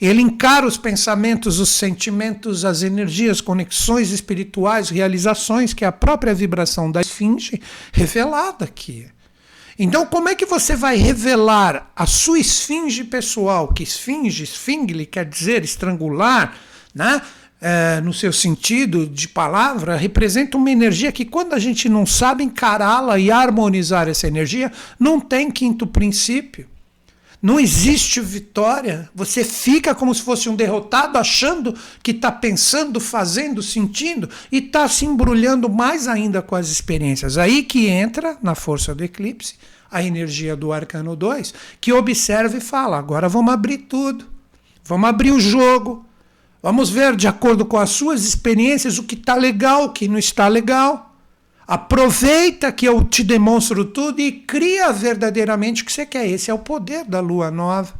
Ele 0.00 0.22
encara 0.22 0.66
os 0.66 0.76
pensamentos, 0.76 1.60
os 1.60 1.68
sentimentos, 1.68 2.64
as 2.64 2.82
energias, 2.82 3.40
conexões 3.40 4.10
espirituais, 4.10 4.88
realizações, 4.88 5.72
que 5.72 5.84
é 5.84 5.88
a 5.88 5.92
própria 5.92 6.34
vibração 6.34 6.90
da 6.90 7.02
esfinge 7.02 7.60
revelada 7.92 8.64
aqui. 8.64 9.06
Então, 9.78 10.06
como 10.06 10.28
é 10.28 10.34
que 10.34 10.46
você 10.46 10.74
vai 10.74 10.96
revelar 10.96 11.90
a 11.94 12.06
sua 12.06 12.38
esfinge 12.38 13.04
pessoal? 13.04 13.68
Que 13.68 13.82
esfinge, 13.82 14.44
esfingle, 14.44 15.04
quer 15.04 15.26
dizer 15.26 15.64
estrangular, 15.64 16.56
né? 16.94 17.20
É, 17.58 18.00
no 18.02 18.12
seu 18.12 18.32
sentido 18.32 19.06
de 19.06 19.28
palavra, 19.28 19.96
representa 19.96 20.58
uma 20.58 20.70
energia 20.70 21.10
que, 21.10 21.24
quando 21.24 21.54
a 21.54 21.58
gente 21.58 21.88
não 21.88 22.04
sabe 22.04 22.44
encará-la 22.44 23.18
e 23.18 23.30
harmonizar 23.30 24.08
essa 24.08 24.26
energia, 24.26 24.70
não 25.00 25.18
tem 25.18 25.50
quinto 25.50 25.86
princípio. 25.86 26.68
Não 27.40 27.60
existe 27.60 28.20
vitória. 28.20 29.08
Você 29.14 29.44
fica 29.44 29.94
como 29.94 30.14
se 30.14 30.22
fosse 30.22 30.48
um 30.48 30.56
derrotado, 30.56 31.18
achando 31.18 31.74
que 32.02 32.10
está 32.10 32.32
pensando, 32.32 32.98
fazendo, 32.98 33.62
sentindo 33.62 34.28
e 34.50 34.58
está 34.58 34.88
se 34.88 35.04
embrulhando 35.04 35.68
mais 35.68 36.08
ainda 36.08 36.40
com 36.40 36.56
as 36.56 36.68
experiências. 36.68 37.36
Aí 37.38 37.62
que 37.62 37.86
entra, 37.86 38.38
na 38.42 38.54
força 38.54 38.94
do 38.94 39.04
eclipse, 39.04 39.54
a 39.90 40.02
energia 40.02 40.56
do 40.56 40.72
arcano 40.72 41.14
2, 41.14 41.54
que 41.80 41.92
observa 41.92 42.56
e 42.56 42.60
fala: 42.60 42.98
agora 42.98 43.28
vamos 43.28 43.52
abrir 43.52 43.78
tudo, 43.78 44.26
vamos 44.84 45.08
abrir 45.08 45.32
o 45.32 45.40
jogo, 45.40 46.04
vamos 46.62 46.90
ver 46.90 47.14
de 47.14 47.28
acordo 47.28 47.64
com 47.64 47.78
as 47.78 47.90
suas 47.90 48.24
experiências 48.24 48.98
o 48.98 49.04
que 49.04 49.14
está 49.14 49.34
legal, 49.34 49.84
o 49.84 49.92
que 49.92 50.08
não 50.08 50.18
está 50.18 50.48
legal. 50.48 51.15
Aproveita 51.66 52.70
que 52.70 52.86
eu 52.86 53.04
te 53.04 53.24
demonstro 53.24 53.84
tudo 53.84 54.20
e 54.20 54.30
cria 54.30 54.92
verdadeiramente 54.92 55.82
o 55.82 55.86
que 55.86 55.92
você 55.92 56.06
quer. 56.06 56.26
Esse 56.26 56.50
é 56.50 56.54
o 56.54 56.60
poder 56.60 57.04
da 57.04 57.18
lua 57.18 57.50
nova. 57.50 57.94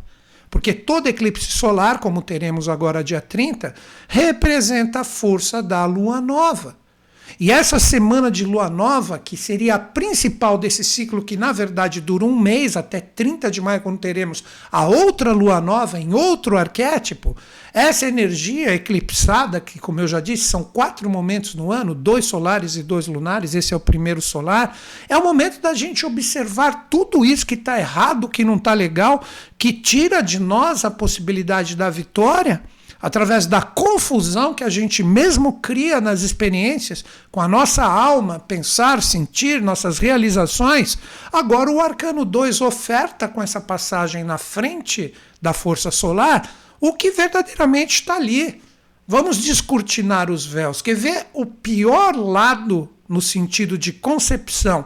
Porque 0.48 0.72
todo 0.72 1.08
eclipse 1.08 1.50
solar, 1.50 1.98
como 1.98 2.22
teremos 2.22 2.68
agora 2.68 3.02
dia 3.02 3.20
30, 3.20 3.74
representa 4.08 5.00
a 5.00 5.04
força 5.04 5.60
da 5.62 5.84
lua 5.84 6.20
nova. 6.20 6.76
E 7.38 7.50
essa 7.50 7.78
semana 7.78 8.30
de 8.30 8.44
lua 8.44 8.70
nova, 8.70 9.18
que 9.18 9.36
seria 9.36 9.74
a 9.74 9.78
principal 9.78 10.56
desse 10.56 10.82
ciclo, 10.82 11.22
que 11.22 11.36
na 11.36 11.52
verdade 11.52 12.00
dura 12.00 12.24
um 12.24 12.38
mês, 12.38 12.76
até 12.76 13.00
30 13.00 13.50
de 13.50 13.60
maio, 13.60 13.82
quando 13.82 13.98
teremos 13.98 14.42
a 14.72 14.86
outra 14.86 15.32
lua 15.32 15.60
nova 15.60 15.98
em 15.98 16.14
outro 16.14 16.56
arquétipo, 16.56 17.36
essa 17.74 18.06
energia 18.06 18.74
eclipsada, 18.74 19.60
que 19.60 19.78
como 19.78 20.00
eu 20.00 20.08
já 20.08 20.18
disse, 20.18 20.44
são 20.44 20.64
quatro 20.64 21.10
momentos 21.10 21.54
no 21.54 21.70
ano, 21.70 21.94
dois 21.94 22.24
solares 22.24 22.76
e 22.76 22.82
dois 22.82 23.06
lunares, 23.06 23.54
esse 23.54 23.74
é 23.74 23.76
o 23.76 23.80
primeiro 23.80 24.22
solar, 24.22 24.74
é 25.06 25.16
o 25.16 25.22
momento 25.22 25.60
da 25.60 25.74
gente 25.74 26.06
observar 26.06 26.86
tudo 26.88 27.22
isso 27.22 27.46
que 27.46 27.54
está 27.54 27.78
errado, 27.78 28.30
que 28.30 28.44
não 28.44 28.56
está 28.56 28.72
legal, 28.72 29.22
que 29.58 29.74
tira 29.74 30.22
de 30.22 30.38
nós 30.38 30.86
a 30.86 30.90
possibilidade 30.90 31.76
da 31.76 31.90
vitória 31.90 32.62
através 33.00 33.46
da 33.46 33.62
confusão 33.62 34.54
que 34.54 34.64
a 34.64 34.70
gente 34.70 35.02
mesmo 35.02 35.54
cria 35.60 36.00
nas 36.00 36.22
experiências, 36.22 37.04
com 37.30 37.40
a 37.40 37.48
nossa 37.48 37.84
alma, 37.84 38.38
pensar, 38.40 39.02
sentir, 39.02 39.60
nossas 39.60 39.98
realizações, 39.98 40.98
agora 41.32 41.70
o 41.70 41.80
arcano 41.80 42.24
2 42.24 42.60
oferta 42.60 43.28
com 43.28 43.42
essa 43.42 43.60
passagem 43.60 44.24
na 44.24 44.38
frente 44.38 45.14
da 45.40 45.52
força 45.52 45.90
solar 45.90 46.50
o 46.80 46.92
que 46.92 47.10
verdadeiramente 47.10 48.00
está 48.00 48.16
ali. 48.16 48.62
Vamos 49.06 49.38
descortinar 49.38 50.30
os 50.30 50.44
véus. 50.44 50.82
Quer 50.82 50.96
ver 50.96 51.26
o 51.32 51.46
pior 51.46 52.16
lado 52.16 52.88
no 53.08 53.22
sentido 53.22 53.78
de 53.78 53.92
concepção 53.92 54.84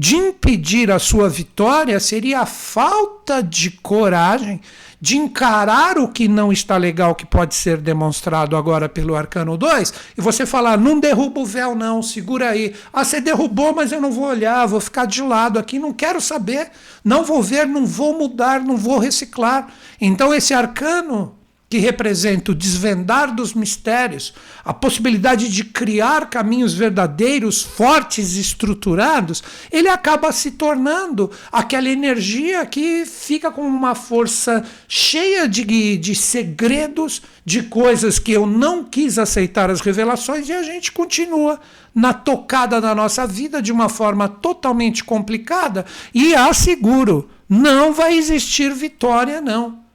de 0.00 0.16
impedir 0.16 0.90
a 0.90 0.98
sua 0.98 1.28
vitória 1.28 2.00
seria 2.00 2.40
a 2.40 2.46
falta 2.46 3.42
de 3.42 3.70
coragem 3.70 4.62
de 4.98 5.18
encarar 5.18 5.98
o 5.98 6.08
que 6.08 6.26
não 6.26 6.50
está 6.50 6.78
legal, 6.78 7.14
que 7.14 7.26
pode 7.26 7.54
ser 7.54 7.76
demonstrado 7.76 8.56
agora 8.56 8.88
pelo 8.88 9.14
Arcano 9.14 9.58
2, 9.58 9.92
e 10.16 10.20
você 10.22 10.46
falar: 10.46 10.78
não 10.78 10.98
derruba 10.98 11.40
o 11.40 11.44
véu, 11.44 11.74
não, 11.74 12.02
segura 12.02 12.48
aí. 12.48 12.74
Ah, 12.90 13.04
você 13.04 13.20
derrubou, 13.20 13.74
mas 13.74 13.92
eu 13.92 14.00
não 14.00 14.10
vou 14.10 14.24
olhar, 14.24 14.64
vou 14.64 14.80
ficar 14.80 15.04
de 15.04 15.20
lado 15.20 15.58
aqui, 15.58 15.78
não 15.78 15.92
quero 15.92 16.18
saber, 16.18 16.70
não 17.04 17.22
vou 17.22 17.42
ver, 17.42 17.66
não 17.66 17.84
vou 17.84 18.18
mudar, 18.18 18.62
não 18.62 18.78
vou 18.78 18.98
reciclar. 18.98 19.68
Então, 20.00 20.32
esse 20.32 20.54
arcano 20.54 21.36
que 21.70 21.78
representa 21.78 22.50
o 22.50 22.54
desvendar 22.54 23.32
dos 23.32 23.54
mistérios, 23.54 24.34
a 24.64 24.74
possibilidade 24.74 25.48
de 25.48 25.62
criar 25.62 26.28
caminhos 26.28 26.74
verdadeiros, 26.74 27.62
fortes 27.62 28.34
estruturados, 28.34 29.40
ele 29.70 29.88
acaba 29.88 30.32
se 30.32 30.50
tornando 30.50 31.30
aquela 31.52 31.88
energia 31.88 32.66
que 32.66 33.06
fica 33.06 33.52
com 33.52 33.62
uma 33.62 33.94
força 33.94 34.64
cheia 34.88 35.48
de, 35.48 35.96
de 35.96 36.12
segredos, 36.16 37.22
de 37.44 37.62
coisas 37.62 38.18
que 38.18 38.32
eu 38.32 38.48
não 38.48 38.82
quis 38.82 39.16
aceitar 39.16 39.70
as 39.70 39.80
revelações 39.80 40.48
e 40.48 40.52
a 40.52 40.64
gente 40.64 40.90
continua 40.90 41.60
na 41.94 42.12
tocada 42.12 42.80
da 42.80 42.96
nossa 42.96 43.28
vida 43.28 43.62
de 43.62 43.70
uma 43.70 43.88
forma 43.88 44.28
totalmente 44.28 45.04
complicada 45.04 45.86
e 46.12 46.34
asseguro 46.34 47.30
não 47.48 47.92
vai 47.92 48.16
existir 48.16 48.74
vitória, 48.74 49.40
não. 49.40 49.89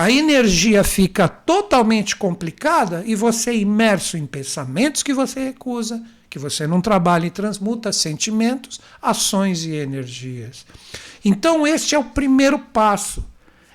A 0.00 0.10
energia 0.10 0.82
fica 0.82 1.28
totalmente 1.28 2.16
complicada 2.16 3.02
e 3.04 3.14
você 3.14 3.50
é 3.50 3.56
imerso 3.56 4.16
em 4.16 4.24
pensamentos 4.24 5.02
que 5.02 5.12
você 5.12 5.44
recusa, 5.44 6.02
que 6.30 6.38
você 6.38 6.66
não 6.66 6.80
trabalha 6.80 7.26
e 7.26 7.30
transmuta 7.30 7.92
sentimentos, 7.92 8.80
ações 9.02 9.62
e 9.66 9.74
energias. 9.74 10.64
Então, 11.22 11.66
este 11.66 11.94
é 11.94 11.98
o 11.98 12.04
primeiro 12.04 12.58
passo. 12.58 13.22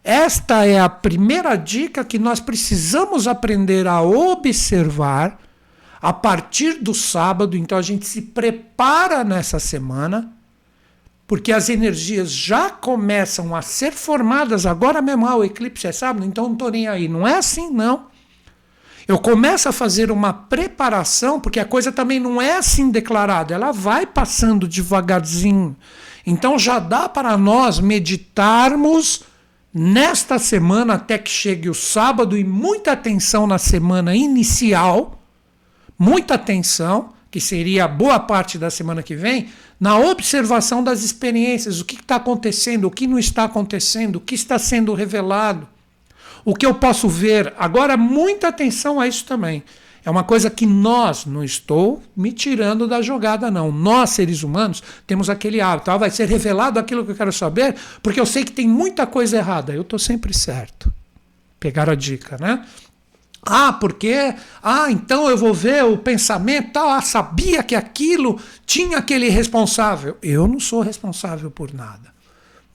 Esta 0.04 0.66
é 0.66 0.80
a 0.80 0.90
primeira 0.90 1.56
dica 1.56 2.04
que 2.04 2.18
nós 2.18 2.40
precisamos 2.40 3.28
aprender 3.28 3.86
a 3.86 4.02
observar 4.02 5.40
a 6.02 6.12
partir 6.12 6.82
do 6.82 6.96
sábado. 6.96 7.56
Então, 7.56 7.78
a 7.78 7.84
gente 7.84 8.08
se 8.08 8.24
prepara 8.24 9.24
nessa 9.24 9.60
semana 9.60 10.35
porque 11.28 11.52
as 11.52 11.70
energias 11.70 12.32
já 12.32 12.70
começam 12.70 13.56
a 13.56 13.62
ser 13.62 13.92
formadas 13.92 14.66
agora 14.66 15.02
mesmo. 15.02 15.26
Ah, 15.28 15.36
o 15.36 15.44
eclipse 15.44 15.88
é 15.88 15.92
sábado, 15.92 16.26
então 16.26 16.46
não 16.46 16.54
estou 16.54 16.70
nem 16.70 16.88
aí. 16.88 17.08
Não 17.08 17.28
é 17.28 17.38
assim, 17.38 17.70
não. 17.72 18.08
Eu 19.08 19.20
começo 19.20 19.70
a 19.70 19.72
fazer 19.72 20.12
uma 20.12 20.34
preparação, 20.34 21.40
porque 21.40 21.60
a 21.60 21.66
coisa 21.66 21.92
também 21.92 22.20
não 22.20 22.42
é 22.42 22.58
assim 22.58 22.90
declarada, 22.90 23.54
ela 23.54 23.72
vai 23.72 24.06
passando 24.06 24.68
devagarzinho. 24.68 25.76
Então 26.26 26.58
já 26.58 26.80
dá 26.80 27.08
para 27.08 27.38
nós 27.38 27.80
meditarmos 27.80 29.24
nesta 29.72 30.40
semana 30.40 30.96
até 30.96 31.20
que 31.20 31.30
chegue 31.30 31.70
o 31.70 31.74
sábado 31.74 32.36
e 32.36 32.44
muita 32.44 32.94
atenção 32.94 33.46
na 33.46 33.60
semana 33.60 34.16
inicial, 34.16 35.22
muita 36.00 36.34
atenção, 36.34 37.14
que 37.36 37.42
seria 37.42 37.86
boa 37.86 38.18
parte 38.18 38.58
da 38.58 38.70
semana 38.70 39.04
que 39.04 39.14
vem, 39.14 39.50
na 39.78 40.00
observação 40.00 40.82
das 40.82 41.04
experiências, 41.04 41.82
o 41.82 41.84
que 41.84 41.96
está 41.96 42.16
acontecendo, 42.16 42.86
o 42.86 42.90
que 42.90 43.06
não 43.06 43.20
está 43.20 43.44
acontecendo, 43.44 44.16
o 44.16 44.20
que 44.22 44.36
está 44.36 44.58
sendo 44.58 44.94
revelado, 44.94 45.68
o 46.46 46.56
que 46.56 46.66
eu 46.66 46.74
posso 46.74 47.10
ver. 47.10 47.54
Agora, 47.60 47.98
muita 47.98 48.48
atenção 48.48 49.02
a 49.02 49.06
isso 49.06 49.26
também. 49.26 49.66
É 50.06 50.10
uma 50.10 50.24
coisa 50.24 50.50
que 50.50 50.66
nós, 50.66 51.26
não 51.26 51.44
estou 51.44 52.02
me 52.16 52.32
tirando 52.32 52.88
da 52.88 53.02
jogada, 53.02 53.52
não. 53.52 53.70
Nós, 53.70 54.12
seres 54.12 54.42
humanos, 54.42 54.82
temos 55.06 55.30
aquele 55.30 55.60
hábito. 55.60 55.92
Ah, 55.92 55.98
vai 55.98 56.12
ser 56.12 56.30
revelado 56.30 56.80
aquilo 56.80 57.04
que 57.04 57.12
eu 57.12 57.18
quero 57.18 57.34
saber, 57.34 57.76
porque 58.02 58.18
eu 58.18 58.26
sei 58.26 58.46
que 58.46 58.54
tem 58.54 58.66
muita 58.66 59.06
coisa 59.06 59.36
errada. 59.36 59.74
Eu 59.74 59.82
estou 59.82 60.00
sempre 60.00 60.34
certo. 60.34 60.90
Pegaram 61.60 61.92
a 61.92 61.98
dica, 61.98 62.38
né? 62.40 62.66
Ah, 63.46 63.74
porque? 63.74 64.34
Ah, 64.64 64.92
então 64.92 65.30
eu 65.30 65.38
vou 65.38 65.54
ver 65.54 65.84
o 65.86 65.98
pensamento, 65.98 66.78
ah, 66.80 67.00
sabia 67.02 67.62
que 67.62 67.76
aquilo 67.76 68.40
tinha 68.66 68.98
aquele 68.98 69.30
responsável. 69.30 70.18
Eu 70.22 70.48
não 70.48 70.60
sou 70.60 70.82
responsável 70.82 71.52
por 71.52 71.72
nada. 71.72 72.14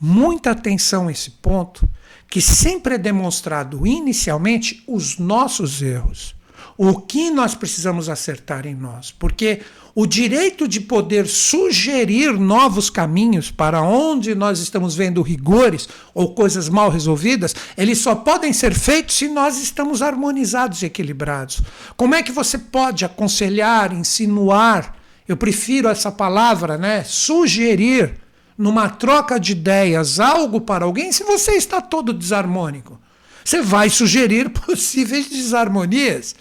Muita 0.01 0.53
atenção 0.53 1.09
a 1.09 1.13
esse 1.13 1.33
ponto, 1.33 1.89
que 2.29 2.41
sempre 2.41 2.95
é 2.95 2.99
demonstrado 2.99 3.87
inicialmente 3.87 4.85
os 4.87 5.19
nossos 5.19 5.83
erros 5.83 6.35
o 6.83 6.99
que 6.99 7.31
nós 7.31 7.55
precisamos 7.55 8.09
acertar 8.09 8.67
em 8.67 8.75
nós. 8.75 9.13
Porque 9.13 9.61
o 9.95 10.07
direito 10.07 10.69
de 10.69 10.81
poder 10.81 11.27
sugerir 11.27 12.33
novos 12.39 12.89
caminhos 12.89 13.51
para 13.51 13.83
onde 13.83 14.35
nós 14.35 14.61
estamos 14.61 14.95
vendo 14.95 15.23
rigores 15.23 15.89
ou 16.15 16.35
coisas 16.35 16.69
mal 16.69 16.91
resolvidas, 16.91 17.55
eles 17.77 17.99
só 17.99 18.15
podem 18.15 18.53
ser 18.53 18.75
feitos 18.75 19.17
se 19.17 19.29
nós 19.29 19.61
estamos 19.61 20.03
harmonizados 20.03 20.83
e 20.83 20.87
equilibrados. 20.87 21.61
Como 21.97 22.15
é 22.15 22.23
que 22.23 22.33
você 22.33 22.57
pode 22.57 23.05
aconselhar, 23.05 23.93
insinuar? 23.93 24.97
Eu 25.27 25.37
prefiro 25.37 25.89
essa 25.89 26.11
palavra, 26.11 26.77
né? 26.77 27.05
Sugerir 27.05 28.15
numa 28.57 28.89
troca 28.91 29.41
de 29.41 29.53
ideias 29.53 30.21
algo 30.21 30.61
para 30.61 30.85
alguém 30.85 31.13
se 31.13 31.25
você 31.25 31.53
está 31.53 31.81
todo 31.81 32.13
desarmônico. 32.13 33.01
Você 33.45 33.63
vai 33.63 33.89
sugerir 33.89 34.51
possíveis 34.67 35.29
desarmonias. 35.29 36.35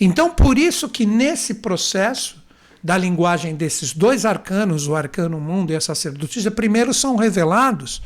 Então, 0.00 0.30
por 0.30 0.58
isso 0.58 0.88
que 0.88 1.06
nesse 1.06 1.54
processo 1.54 2.41
da 2.82 2.98
linguagem 2.98 3.54
desses 3.54 3.92
dois 3.92 4.24
arcanos, 4.24 4.88
o 4.88 4.96
arcano 4.96 5.40
mundo 5.40 5.72
e 5.72 5.76
a 5.76 5.80
sacerdotisa, 5.80 6.50
primeiro 6.50 6.92
são 6.92 7.16
revelados 7.16 8.02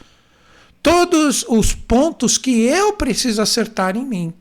todos 0.82 1.44
os 1.48 1.74
pontos 1.74 2.38
que 2.38 2.62
eu 2.62 2.92
preciso 2.92 3.42
acertar 3.42 3.96
em 3.96 4.06
mim. 4.06 4.32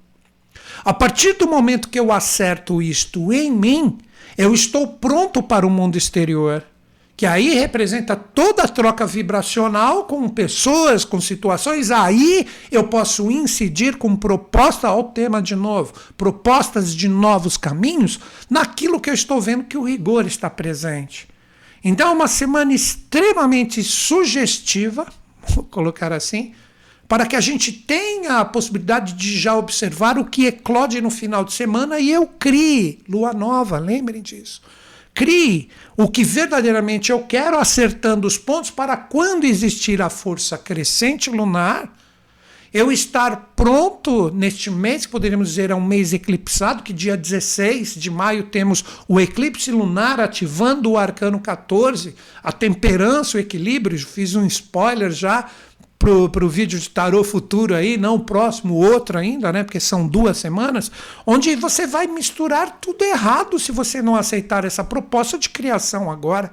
A 0.84 0.94
partir 0.94 1.34
do 1.34 1.48
momento 1.48 1.90
que 1.90 2.00
eu 2.00 2.12
acerto 2.12 2.82
isto 2.82 3.34
em 3.34 3.52
mim, 3.52 3.98
eu 4.38 4.54
estou 4.54 4.88
pronto 4.88 5.42
para 5.42 5.66
o 5.66 5.70
mundo 5.72 5.98
exterior 5.98 6.64
que 7.18 7.26
aí 7.26 7.54
representa 7.54 8.16
toda 8.16 8.64
a 8.64 8.68
troca 8.68 9.06
vibracional 9.06 10.04
com 10.04 10.28
pessoas, 10.28 11.06
com 11.06 11.22
situações, 11.22 11.90
aí 11.90 12.46
eu 12.70 12.88
posso 12.88 13.32
incidir 13.32 13.96
com 13.96 14.16
proposta 14.16 14.88
ao 14.90 15.06
tema 15.06 15.42
de 15.42 15.56
novo, 15.56 15.94
propostas 16.18 16.94
de 16.94 17.08
novos 17.08 17.56
caminhos, 17.56 18.20
naquilo 18.50 19.00
que 19.00 19.10
eu 19.10 19.14
estou 19.14 19.40
vendo 19.40 19.64
que 19.64 19.78
o 19.78 19.86
rigor 19.86 20.26
está 20.26 20.50
presente. 20.50 21.28
Então 21.82 22.10
é 22.10 22.12
uma 22.12 22.28
semana 22.28 22.74
extremamente 22.74 23.82
sugestiva, 23.82 25.08
vou 25.56 25.64
colocar 25.64 26.12
assim, 26.12 26.54
para 27.08 27.26
que 27.26 27.36
a 27.36 27.42
gente 27.42 27.72
tenha 27.72 28.40
a 28.40 28.46
possibilidade 28.46 29.14
de 29.14 29.38
já 29.40 29.56
observar 29.56 30.18
o 30.18 30.26
que 30.26 30.48
eclode 30.48 31.00
no 31.00 31.10
final 31.10 31.46
de 31.46 31.54
semana 31.54 32.00
e 32.00 32.12
eu 32.12 32.28
crie 32.28 33.04
lua 33.08 33.32
nova, 33.32 33.78
lembrem 33.78 34.22
disso. 34.22 34.62
Crie 35.16 35.70
o 35.98 36.10
que 36.10 36.26
verdadeiramente 36.26 37.10
eu 37.10 37.24
quero, 37.24 37.58
acertando 37.58 38.28
os 38.28 38.38
pontos 38.38 38.70
para 38.70 38.98
quando 38.98 39.46
existir 39.46 40.02
a 40.02 40.10
força 40.10 40.58
crescente 40.58 41.30
lunar, 41.30 41.92
eu 42.74 42.92
estar 42.92 43.54
pronto 43.56 44.30
neste 44.32 44.70
mês, 44.70 45.06
que 45.06 45.12
poderíamos 45.14 45.48
dizer 45.48 45.72
é 45.72 45.76
um 45.76 45.80
mês 45.80 46.12
eclipsado, 46.12 46.84
que 46.84 46.92
dia 46.92 47.16
16 47.16 47.96
de 47.96 48.12
maio 48.12 48.44
temos 48.48 48.84
o 49.08 49.18
eclipse 49.18 49.72
lunar 49.72 50.20
ativando 50.20 50.92
o 50.92 50.98
arcano 50.98 51.40
14, 51.40 52.14
a 52.44 52.52
temperança, 52.52 53.38
o 53.38 53.40
equilíbrio. 53.40 53.98
Fiz 53.98 54.36
um 54.36 54.46
spoiler 54.46 55.10
já 55.12 55.50
para 56.30 56.46
o 56.46 56.50
vídeo 56.50 56.80
de 56.80 56.90
tarô 56.90 57.24
futuro 57.24 57.74
aí, 57.74 57.98
não 57.98 58.16
o 58.16 58.20
próximo, 58.20 58.76
outro 58.76 59.18
ainda, 59.18 59.52
né? 59.52 59.64
Porque 59.64 59.80
são 59.80 60.08
duas 60.08 60.38
semanas, 60.38 60.92
onde 61.26 61.56
você 61.56 61.88
vai 61.88 62.06
misturar 62.06 62.78
tudo 62.80 63.04
errado 63.04 63.58
se 63.58 63.72
você 63.72 64.02
não 64.02 64.16
aceitar 64.16 64.66
essa 64.66 64.84
proposta 64.84 65.38
de 65.38 65.50
criação 65.50 66.12
agora. 66.12 66.52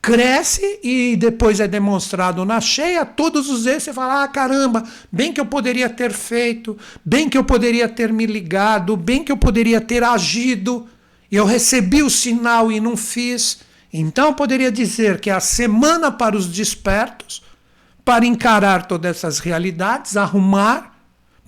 Cresce 0.00 0.80
e 0.82 1.16
depois 1.16 1.60
é 1.60 1.68
demonstrado 1.68 2.44
na 2.44 2.60
cheia 2.60 3.06
todos 3.06 3.48
os 3.48 3.66
erros. 3.66 3.84
Você 3.84 3.92
fala: 3.92 4.22
ah, 4.22 4.28
caramba, 4.28 4.82
bem 5.10 5.32
que 5.32 5.40
eu 5.40 5.46
poderia 5.46 5.88
ter 5.88 6.12
feito, 6.12 6.76
bem 7.04 7.28
que 7.28 7.38
eu 7.38 7.44
poderia 7.44 7.88
ter 7.88 8.12
me 8.12 8.26
ligado, 8.26 8.96
bem 8.96 9.24
que 9.24 9.32
eu 9.32 9.36
poderia 9.36 9.80
ter 9.80 10.02
agido. 10.02 10.86
Eu 11.30 11.44
recebi 11.44 12.02
o 12.02 12.10
sinal 12.10 12.70
e 12.70 12.80
não 12.80 12.96
fiz. 12.96 13.60
Então 13.92 14.34
poderia 14.34 14.72
dizer 14.72 15.20
que 15.20 15.30
a 15.30 15.40
semana 15.40 16.10
para 16.10 16.36
os 16.36 16.46
despertos 16.46 17.43
para 18.04 18.26
encarar 18.26 18.86
todas 18.86 19.16
essas 19.16 19.38
realidades, 19.38 20.16
arrumar 20.16 20.92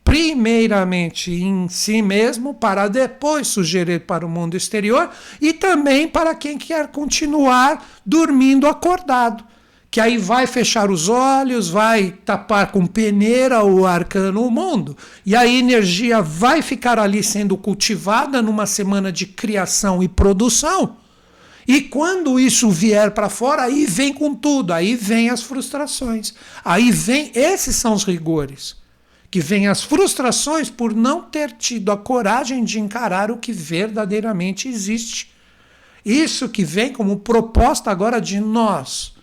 primeiramente 0.02 1.32
em 1.32 1.68
si 1.68 2.00
mesmo, 2.00 2.54
para 2.54 2.86
depois 2.86 3.48
sugerir 3.48 4.06
para 4.06 4.24
o 4.24 4.28
mundo 4.28 4.56
exterior 4.56 5.10
e 5.40 5.52
também 5.52 6.06
para 6.06 6.32
quem 6.32 6.56
quer 6.56 6.86
continuar 6.86 7.84
dormindo 8.06 8.68
acordado. 8.68 9.44
Que 9.90 10.00
aí 10.00 10.16
vai 10.16 10.46
fechar 10.46 10.90
os 10.90 11.08
olhos, 11.08 11.68
vai 11.68 12.12
tapar 12.24 12.70
com 12.70 12.86
peneira 12.86 13.64
o 13.64 13.84
arcano 13.84 14.46
o 14.46 14.50
mundo, 14.50 14.96
e 15.24 15.34
a 15.34 15.46
energia 15.46 16.22
vai 16.22 16.62
ficar 16.62 16.98
ali 16.98 17.22
sendo 17.22 17.56
cultivada 17.56 18.40
numa 18.40 18.66
semana 18.66 19.10
de 19.10 19.26
criação 19.26 20.02
e 20.02 20.08
produção 20.08 20.96
e 21.66 21.80
quando 21.80 22.38
isso 22.38 22.70
vier 22.70 23.10
para 23.10 23.28
fora, 23.28 23.62
aí 23.62 23.86
vem 23.86 24.12
com 24.12 24.34
tudo, 24.34 24.72
aí 24.72 24.94
vem 24.94 25.30
as 25.30 25.42
frustrações. 25.42 26.32
Aí 26.64 26.92
vem, 26.92 27.32
esses 27.34 27.74
são 27.74 27.92
os 27.92 28.04
rigores. 28.04 28.76
Que 29.28 29.40
vem 29.40 29.66
as 29.66 29.82
frustrações 29.82 30.70
por 30.70 30.94
não 30.94 31.22
ter 31.22 31.50
tido 31.52 31.90
a 31.90 31.96
coragem 31.96 32.62
de 32.62 32.78
encarar 32.78 33.30
o 33.32 33.38
que 33.38 33.52
verdadeiramente 33.52 34.68
existe. 34.68 35.32
Isso 36.04 36.48
que 36.48 36.64
vem 36.64 36.92
como 36.92 37.18
proposta 37.18 37.90
agora 37.90 38.20
de 38.20 38.38
nós, 38.38 39.14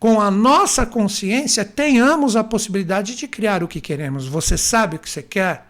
com 0.00 0.20
a 0.20 0.32
nossa 0.32 0.84
consciência, 0.84 1.64
tenhamos 1.64 2.34
a 2.34 2.42
possibilidade 2.42 3.14
de 3.14 3.28
criar 3.28 3.62
o 3.62 3.68
que 3.68 3.80
queremos. 3.80 4.26
Você 4.26 4.58
sabe 4.58 4.96
o 4.96 4.98
que 4.98 5.08
você 5.08 5.22
quer? 5.22 5.67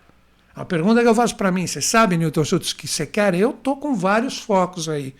A 0.58 0.64
pergunta 0.64 1.00
que 1.00 1.06
eu 1.06 1.14
faço 1.14 1.36
para 1.36 1.52
mim, 1.52 1.68
você 1.68 1.80
sabe, 1.80 2.16
Newton 2.16 2.44
Schultz, 2.44 2.72
que 2.72 2.88
você 2.88 3.06
quer? 3.06 3.32
Eu 3.34 3.50
estou 3.50 3.76
com 3.76 3.94
vários 3.94 4.38
focos 4.38 4.88
aí. 4.88 5.14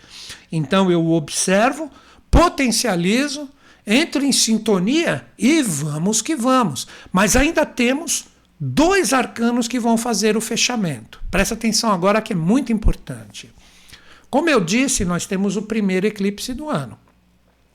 Então 0.51 0.91
eu 0.91 1.07
observo, 1.13 1.89
potencializo, 2.29 3.49
entro 3.87 4.25
em 4.25 4.33
sintonia 4.33 5.25
e 5.39 5.63
vamos 5.63 6.21
que 6.21 6.35
vamos. 6.35 6.89
Mas 7.13 7.37
ainda 7.37 7.65
temos 7.65 8.27
dois 8.59 9.13
arcanos 9.13 9.69
que 9.69 9.79
vão 9.79 9.97
fazer 9.97 10.37
o 10.37 10.41
fechamento. 10.41 11.23
Presta 11.31 11.55
atenção 11.55 11.93
agora 11.93 12.21
que 12.21 12.33
é 12.33 12.37
muito 12.37 12.73
importante. 12.73 13.49
Como 14.29 14.51
eu 14.51 14.61
disse, 14.61 15.05
nós 15.05 15.25
temos 15.25 15.57
o 15.57 15.63
primeiro 15.63 16.07
eclipse 16.07 16.53
do 16.53 16.69
ano. 16.69 16.99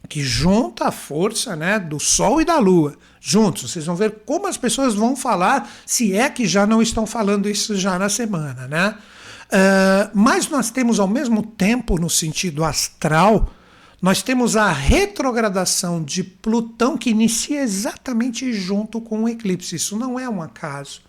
Que 0.07 0.21
junta 0.21 0.87
a 0.87 0.91
força 0.91 1.55
né, 1.55 1.79
do 1.79 1.99
Sol 1.99 2.41
e 2.41 2.45
da 2.45 2.59
Lua 2.59 2.95
juntos. 3.19 3.71
Vocês 3.71 3.85
vão 3.85 3.95
ver 3.95 4.23
como 4.25 4.47
as 4.47 4.57
pessoas 4.57 4.93
vão 4.93 5.15
falar, 5.15 5.71
se 5.85 6.13
é 6.13 6.29
que 6.29 6.45
já 6.45 6.67
não 6.67 6.81
estão 6.81 7.05
falando 7.07 7.49
isso 7.49 7.75
já 7.75 7.97
na 7.97 8.09
semana, 8.09 8.67
né? 8.67 8.95
Uh, 9.45 10.09
mas 10.13 10.49
nós 10.49 10.69
temos 10.69 10.99
ao 10.99 11.07
mesmo 11.07 11.43
tempo, 11.43 11.99
no 11.99 12.09
sentido 12.09 12.63
astral, 12.63 13.53
nós 14.01 14.21
temos 14.21 14.57
a 14.57 14.71
retrogradação 14.71 16.03
de 16.03 16.23
Plutão 16.23 16.97
que 16.97 17.11
inicia 17.11 17.61
exatamente 17.61 18.51
junto 18.51 18.99
com 18.99 19.23
o 19.23 19.29
eclipse. 19.29 19.75
Isso 19.75 19.97
não 19.97 20.19
é 20.19 20.27
um 20.27 20.41
acaso. 20.41 21.01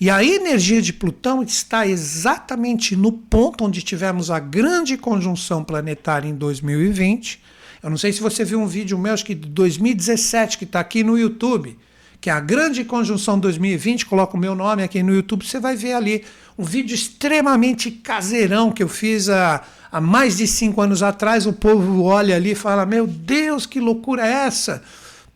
E 0.00 0.10
a 0.10 0.24
energia 0.24 0.82
de 0.82 0.92
Plutão 0.92 1.42
está 1.42 1.86
exatamente 1.86 2.96
no 2.96 3.12
ponto 3.12 3.64
onde 3.64 3.82
tivemos 3.82 4.30
a 4.30 4.40
grande 4.40 4.96
conjunção 4.96 5.62
planetária 5.62 6.28
em 6.28 6.34
2020 6.34 7.40
eu 7.84 7.90
não 7.90 7.98
sei 7.98 8.14
se 8.14 8.22
você 8.22 8.46
viu 8.46 8.58
um 8.58 8.66
vídeo 8.66 8.98
meu, 8.98 9.12
acho 9.12 9.26
que 9.26 9.34
de 9.34 9.46
2017, 9.46 10.56
que 10.56 10.64
está 10.64 10.80
aqui 10.80 11.04
no 11.04 11.18
YouTube, 11.18 11.78
que 12.18 12.30
é 12.30 12.32
a 12.32 12.40
grande 12.40 12.82
conjunção 12.82 13.38
2020. 13.38 14.06
Coloca 14.06 14.38
o 14.38 14.40
meu 14.40 14.54
nome 14.54 14.82
aqui 14.82 15.02
no 15.02 15.14
YouTube, 15.14 15.44
você 15.44 15.60
vai 15.60 15.76
ver 15.76 15.92
ali 15.92 16.24
um 16.58 16.64
vídeo 16.64 16.94
extremamente 16.94 17.90
caseirão 17.90 18.72
que 18.72 18.82
eu 18.82 18.88
fiz 18.88 19.28
há, 19.28 19.62
há 19.92 20.00
mais 20.00 20.38
de 20.38 20.46
cinco 20.46 20.80
anos 20.80 21.02
atrás. 21.02 21.44
O 21.44 21.52
povo 21.52 22.04
olha 22.04 22.36
ali 22.36 22.52
e 22.52 22.54
fala: 22.54 22.86
Meu 22.86 23.06
Deus, 23.06 23.66
que 23.66 23.78
loucura 23.78 24.26
é 24.26 24.46
essa? 24.46 24.82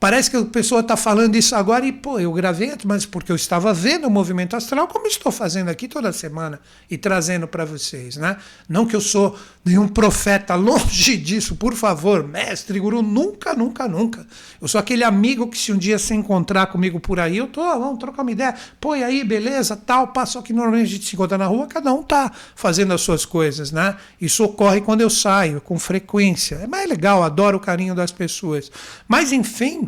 Parece 0.00 0.30
que 0.30 0.36
a 0.36 0.44
pessoa 0.44 0.80
está 0.80 0.96
falando 0.96 1.34
isso 1.34 1.56
agora 1.56 1.84
e, 1.84 1.90
pô, 1.90 2.20
eu 2.20 2.32
gravei, 2.32 2.72
mas 2.84 3.04
porque 3.04 3.32
eu 3.32 3.36
estava 3.36 3.74
vendo 3.74 4.06
o 4.06 4.10
movimento 4.10 4.54
astral, 4.54 4.86
como 4.86 5.08
estou 5.08 5.32
fazendo 5.32 5.70
aqui 5.70 5.88
toda 5.88 6.12
semana 6.12 6.60
e 6.88 6.96
trazendo 6.96 7.48
para 7.48 7.64
vocês, 7.64 8.16
né? 8.16 8.36
Não 8.68 8.86
que 8.86 8.94
eu 8.94 9.00
sou 9.00 9.36
nenhum 9.64 9.88
profeta, 9.88 10.54
longe 10.56 11.16
disso, 11.16 11.56
por 11.56 11.74
favor, 11.74 12.22
mestre, 12.22 12.78
guru, 12.78 13.02
nunca, 13.02 13.54
nunca, 13.54 13.88
nunca. 13.88 14.24
Eu 14.62 14.68
sou 14.68 14.78
aquele 14.78 15.02
amigo 15.02 15.48
que 15.48 15.58
se 15.58 15.72
um 15.72 15.76
dia 15.76 15.98
se 15.98 16.14
encontrar 16.14 16.68
comigo 16.68 17.00
por 17.00 17.18
aí, 17.18 17.36
eu 17.36 17.48
tô, 17.48 17.62
vamos 17.62 17.98
trocar 17.98 18.22
uma 18.22 18.30
ideia, 18.30 18.54
pô, 18.80 18.94
e 18.94 19.02
aí, 19.02 19.24
beleza, 19.24 19.76
tal, 19.76 20.08
passo 20.08 20.40
que 20.42 20.52
normalmente 20.52 20.86
a 20.86 20.90
gente 20.90 21.06
se 21.06 21.16
encontra 21.16 21.36
na 21.36 21.46
rua, 21.46 21.66
cada 21.66 21.92
um 21.92 22.04
tá 22.04 22.30
fazendo 22.54 22.94
as 22.94 23.00
suas 23.00 23.24
coisas, 23.24 23.72
né? 23.72 23.96
Isso 24.20 24.44
ocorre 24.44 24.80
quando 24.80 25.00
eu 25.00 25.10
saio, 25.10 25.60
com 25.60 25.76
frequência. 25.76 26.54
É 26.56 26.68
mais 26.68 26.88
legal, 26.88 27.24
adoro 27.24 27.56
o 27.56 27.60
carinho 27.60 27.96
das 27.96 28.12
pessoas. 28.12 28.70
Mas, 29.08 29.32
enfim, 29.32 29.87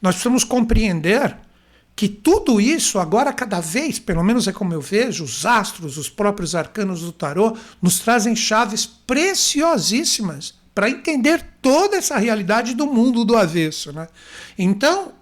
nós 0.00 0.14
precisamos 0.14 0.44
compreender 0.44 1.36
que 1.98 2.08
tudo 2.08 2.60
isso, 2.60 2.98
agora 3.00 3.32
cada 3.32 3.58
vez, 3.58 3.98
pelo 3.98 4.22
menos 4.22 4.46
é 4.46 4.52
como 4.52 4.72
eu 4.72 4.80
vejo, 4.80 5.24
os 5.24 5.44
astros, 5.44 5.98
os 5.98 6.08
próprios 6.08 6.54
arcanos 6.54 7.00
do 7.00 7.10
tarô, 7.10 7.56
nos 7.82 7.98
trazem 7.98 8.36
chaves 8.36 8.86
preciosíssimas 8.86 10.54
para 10.72 10.88
entender 10.88 11.44
toda 11.60 11.96
essa 11.96 12.16
realidade 12.16 12.72
do 12.72 12.86
mundo 12.86 13.24
do 13.24 13.36
avesso. 13.36 13.92
Né? 13.92 14.06
Então, 14.56 15.12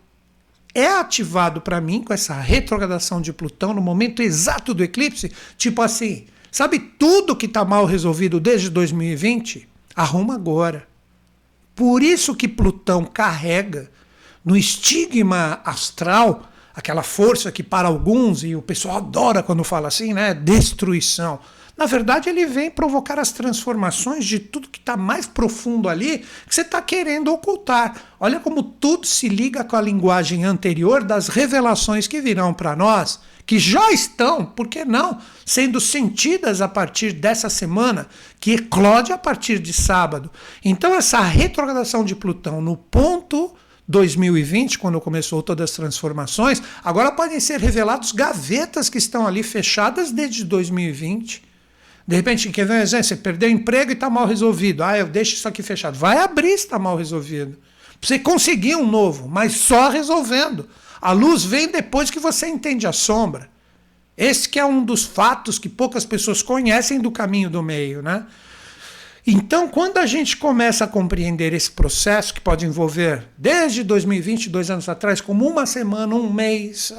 é 0.75 0.87
ativado 0.87 1.63
para 1.63 1.81
mim 1.81 2.03
com 2.03 2.13
essa 2.13 2.35
retrogradação 2.35 3.23
de 3.23 3.33
Plutão 3.33 3.73
no 3.73 3.81
momento 3.81 4.21
exato 4.21 4.75
do 4.75 4.85
eclipse, 4.85 5.33
tipo 5.57 5.81
assim, 5.81 6.27
sabe 6.53 6.79
tudo 6.79 7.35
que 7.35 7.47
está 7.47 7.65
mal 7.65 7.87
resolvido 7.87 8.39
desde 8.39 8.69
2020? 8.69 9.67
Arruma 9.95 10.35
agora. 10.35 10.87
Por 11.75 12.03
isso 12.03 12.35
que 12.35 12.47
Plutão 12.47 13.07
carrega 13.07 13.91
no 14.47 14.57
estigma 14.57 15.61
astral, 15.65 16.45
aquela 16.73 17.03
força 17.03 17.51
que 17.51 17.65
para 17.65 17.89
alguns, 17.89 18.45
e 18.45 18.55
o 18.55 18.63
pessoal 18.63 18.99
adora 18.99 19.43
quando 19.43 19.65
fala 19.65 19.89
assim, 19.89 20.15
né? 20.15 20.33
Destruição. 20.33 21.41
Na 21.77 21.85
verdade, 21.85 22.31
ele 22.31 22.47
vem 22.47 22.71
provocar 22.71 23.19
as 23.19 23.33
transformações 23.33 24.25
de 24.25 24.39
tudo 24.39 24.69
que 24.69 24.79
está 24.79 24.97
mais 24.97 25.27
profundo 25.27 25.89
ali, 25.89 26.25
que 26.49 26.55
você 26.55 26.63
está 26.63 26.81
querendo 26.81 27.31
ocultar. 27.31 28.01
Olha 28.21 28.39
como 28.39 28.63
tudo 28.63 29.07
se 29.07 29.29
liga 29.29 29.65
com 29.65 29.77
a 29.77 29.81
linguagem 29.81 30.45
anterior 30.45 31.03
das 31.03 31.29
revelações 31.29 32.07
que 32.07 32.21
virão 32.21 32.55
para 32.55 32.77
nós, 32.77 33.21
que 33.45 33.59
já 33.59 33.91
estão, 33.93 34.47
por 34.47 34.69
que 34.69 34.85
não, 34.85 35.19
sendo 35.45 35.81
sentidas 35.81 36.63
a 36.63 36.69
partir 36.69 37.13
dessa 37.13 37.51
semana, 37.51 38.07
que 38.41 38.53
eclode 38.53 39.13
a 39.13 39.19
partir 39.19 39.59
de 39.59 39.73
sábado. 39.73 40.31
Então, 40.65 40.95
essa 40.95 41.21
retrogradação 41.21 42.05
de 42.05 42.15
Plutão 42.15 42.63
no 42.63 42.77
ponto 42.77 43.55
2020, 43.89 44.79
quando 44.79 45.01
começou 45.01 45.43
todas 45.43 45.71
as 45.71 45.77
transformações, 45.77 46.63
agora 46.83 47.13
podem 47.13 47.39
ser 47.39 47.61
revelados 47.61 48.13
gavetas 48.13 48.89
que 48.89 48.99
estão 48.99 49.27
ali 49.27 49.43
fechadas 49.43 50.11
desde 50.11 50.45
2020. 50.45 51.43
De 52.07 52.17
repente, 52.17 52.51
quer 52.51 52.67
ver 52.67 52.75
um 52.75 52.83
exemplo? 52.83 53.05
Você 53.05 53.17
perdeu 53.17 53.49
o 53.49 53.53
emprego 53.53 53.91
e 53.91 53.95
está 53.95 54.09
mal 54.09 54.27
resolvido. 54.27 54.83
Ah, 54.83 54.99
eu 54.99 55.07
deixo 55.07 55.35
isso 55.35 55.49
aqui 55.49 55.63
fechado. 55.63 55.97
Vai 55.99 56.19
abrir 56.19 56.57
se 56.59 56.65
está 56.65 56.79
mal 56.79 56.97
resolvido. 56.97 57.59
Você 58.01 58.19
conseguir 58.19 58.77
um 58.77 58.87
novo, 58.87 59.29
mas 59.29 59.55
só 59.55 59.89
resolvendo. 59.89 60.69
A 61.01 61.13
luz 61.13 61.45
vem 61.45 61.69
depois 61.69 62.11
que 62.11 62.21
você 62.21 62.47
entende 62.47 62.87
a 62.87 62.93
sombra. 62.93 63.49
Esse 64.17 64.49
que 64.49 64.59
é 64.59 64.65
um 64.65 64.85
dos 64.85 65.05
fatos 65.05 65.59
que 65.59 65.69
poucas 65.69 66.05
pessoas 66.05 66.43
conhecem 66.43 67.01
do 67.01 67.11
caminho 67.11 67.51
do 67.51 67.63
meio, 67.63 68.03
né? 68.03 68.27
Então, 69.29 69.67
quando 69.67 69.99
a 69.99 70.07
gente 70.07 70.37
começa 70.37 70.85
a 70.85 70.89
compreender 70.89 71.53
esse 71.53 71.69
processo, 71.69 72.33
que 72.33 72.41
pode 72.41 72.65
envolver 72.65 73.27
desde 73.37 73.83
2020, 73.83 74.49
dois 74.49 74.71
anos 74.71 74.89
atrás, 74.89 75.21
como 75.21 75.45
uma 75.45 75.67
semana, 75.67 76.15
um 76.15 76.33
mês, 76.33 76.93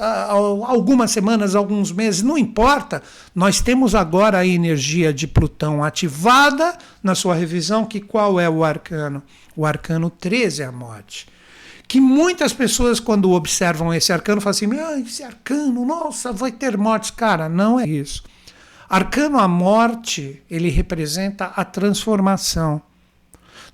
algumas 0.66 1.10
semanas, 1.10 1.54
alguns 1.54 1.90
meses, 1.90 2.20
não 2.20 2.36
importa, 2.36 3.02
nós 3.34 3.62
temos 3.62 3.94
agora 3.94 4.36
a 4.36 4.46
energia 4.46 5.10
de 5.10 5.26
Plutão 5.26 5.82
ativada 5.82 6.76
na 7.02 7.14
sua 7.14 7.34
revisão, 7.34 7.86
que 7.86 7.98
qual 7.98 8.38
é 8.38 8.48
o 8.48 8.62
arcano? 8.62 9.22
O 9.56 9.64
arcano 9.64 10.10
13 10.10 10.62
é 10.62 10.66
a 10.66 10.72
morte. 10.72 11.26
Que 11.88 11.98
muitas 11.98 12.52
pessoas, 12.52 13.00
quando 13.00 13.30
observam 13.30 13.94
esse 13.94 14.12
arcano, 14.12 14.42
falam 14.42 14.50
assim: 14.50 14.70
ah, 14.78 15.00
esse 15.00 15.22
arcano, 15.22 15.86
nossa, 15.86 16.30
vai 16.30 16.52
ter 16.52 16.76
mortes. 16.76 17.10
Cara, 17.10 17.48
não 17.48 17.80
é 17.80 17.88
isso. 17.88 18.22
Arcano 18.88 19.38
a 19.38 19.46
morte, 19.46 20.42
ele 20.50 20.70
representa 20.70 21.52
a 21.54 21.62
transformação 21.62 22.80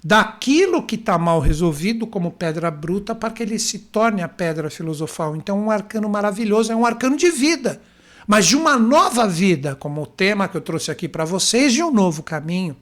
daquilo 0.03 0.83
que 0.83 0.97
está 0.97 1.17
mal 1.17 1.39
resolvido 1.39 2.05
como 2.05 2.33
pedra 2.33 2.69
bruta 2.69 3.15
para 3.15 3.31
que 3.31 3.41
ele 3.45 3.57
se 3.61 3.79
torne 3.79 4.23
a 4.23 4.29
pedra 4.29 4.69
filosofal. 4.69 5.37
Então, 5.37 5.57
um 5.57 5.71
arcano 5.71 6.09
maravilhoso, 6.09 6.73
é 6.73 6.77
um 6.77 6.85
arcano 6.85 7.17
de 7.17 7.31
vida, 7.31 7.81
mas 8.27 8.47
de 8.47 8.57
uma 8.57 8.77
nova 8.77 9.29
vida, 9.29 9.77
como 9.77 10.03
o 10.03 10.07
tema 10.07 10.49
que 10.49 10.57
eu 10.57 10.61
trouxe 10.61 10.91
aqui 10.91 11.09
para 11.09 11.25
vocês, 11.25 11.73
de 11.73 11.81
um 11.81 11.93
novo 11.93 12.21
caminho. 12.21 12.77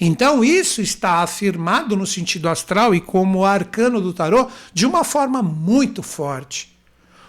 Então, 0.00 0.42
isso 0.42 0.80
está 0.80 1.22
afirmado 1.22 1.94
no 1.94 2.06
sentido 2.06 2.48
astral 2.48 2.94
e 2.94 3.02
como 3.02 3.44
arcano 3.44 4.00
do 4.00 4.14
tarô 4.14 4.48
de 4.72 4.86
uma 4.86 5.04
forma 5.04 5.42
muito 5.42 6.02
forte 6.02 6.75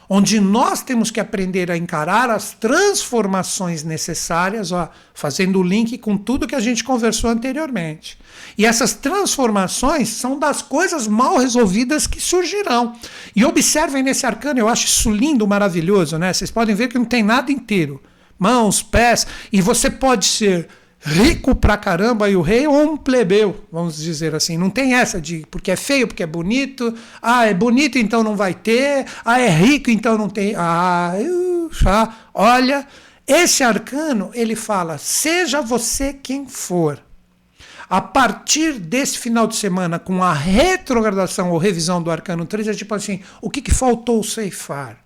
onde 0.10 0.40
nós 0.40 0.82
temos 0.82 1.12
que 1.12 1.20
aprender 1.20 1.70
a 1.70 1.78
encarar 1.78 2.30
as 2.30 2.52
transformações 2.54 3.84
necessárias, 3.84 4.72
ó, 4.72 4.90
fazendo 5.14 5.60
o 5.60 5.64
link 5.64 5.98
com 5.98 6.18
tudo 6.18 6.48
que 6.48 6.56
a 6.56 6.60
gente 6.60 6.84
conversou 6.84 7.30
anteriormente. 7.30 8.18
E 8.58 8.66
essas 8.66 8.94
transformações 8.94 10.10
são 10.10 10.40
das 10.40 10.62
coisas 10.62 11.08
mal 11.08 11.38
resolvidas 11.38 12.08
que 12.08 12.22
surgirão. 12.22 12.96
E 13.36 13.44
observem 13.44 14.02
nesse 14.02 14.26
arcano, 14.26 14.60
eu 14.60 14.70
acho 14.70 14.86
isso 14.86 15.12
lindo, 15.12 15.46
maravilhoso, 15.46 16.18
né? 16.18 16.32
Vocês 16.32 16.52
podem 16.52 16.76
ver 16.76 16.88
que 16.88 16.98
não 16.98 17.06
tem 17.06 17.24
nada 17.24 17.52
inteiro. 17.52 18.02
Mãos, 18.40 18.82
pés, 18.82 19.28
e 19.52 19.62
você 19.62 19.90
pode 19.90 20.26
ser 20.26 20.68
rico 21.08 21.56
pra 21.56 21.78
caramba 21.78 22.30
e 22.30 22.36
o 22.36 22.42
rei 22.42 22.68
ou 22.68 22.94
um 22.94 22.98
plebeu, 22.98 23.64
vamos 23.72 23.98
dizer 23.98 24.36
assim. 24.36 24.58
Não 24.58 24.70
tem 24.70 24.94
essa 24.94 25.20
de 25.20 25.46
porque 25.50 25.72
é 25.72 25.76
feio, 25.76 26.08
porque 26.08 26.24
é 26.24 26.28
bonito. 26.28 26.94
Ah, 27.22 27.46
é 27.46 27.54
bonito, 27.54 27.98
então 27.98 28.24
não 28.24 28.36
vai 28.36 28.54
ter. 28.54 29.06
Ah, 29.24 29.40
é 29.40 29.50
rico, 29.50 29.90
então 29.90 30.18
não 30.18 30.30
tem. 30.30 30.54
Ah, 30.56 31.14
uh, 31.20 32.14
olha, 32.34 32.86
esse 33.26 33.64
arcano, 33.64 34.32
ele 34.34 34.56
fala: 34.56 34.98
seja 34.98 35.62
você 35.62 36.14
quem 36.14 36.48
for. 36.48 37.02
A 37.90 38.02
partir 38.02 38.74
desse 38.74 39.18
final 39.18 39.48
de 39.48 39.56
semana, 39.56 39.98
com 39.98 40.22
a 40.22 40.34
retrogradação 40.34 41.52
ou 41.52 41.58
revisão 41.58 42.04
do 42.04 42.12
arcano 42.12 42.46
3, 42.46 42.68
é 42.68 42.74
tipo 42.74 42.94
assim: 42.94 43.22
o 43.42 43.50
que, 43.50 43.62
que 43.62 43.72
faltou 43.72 44.22
ceifar? 44.24 44.98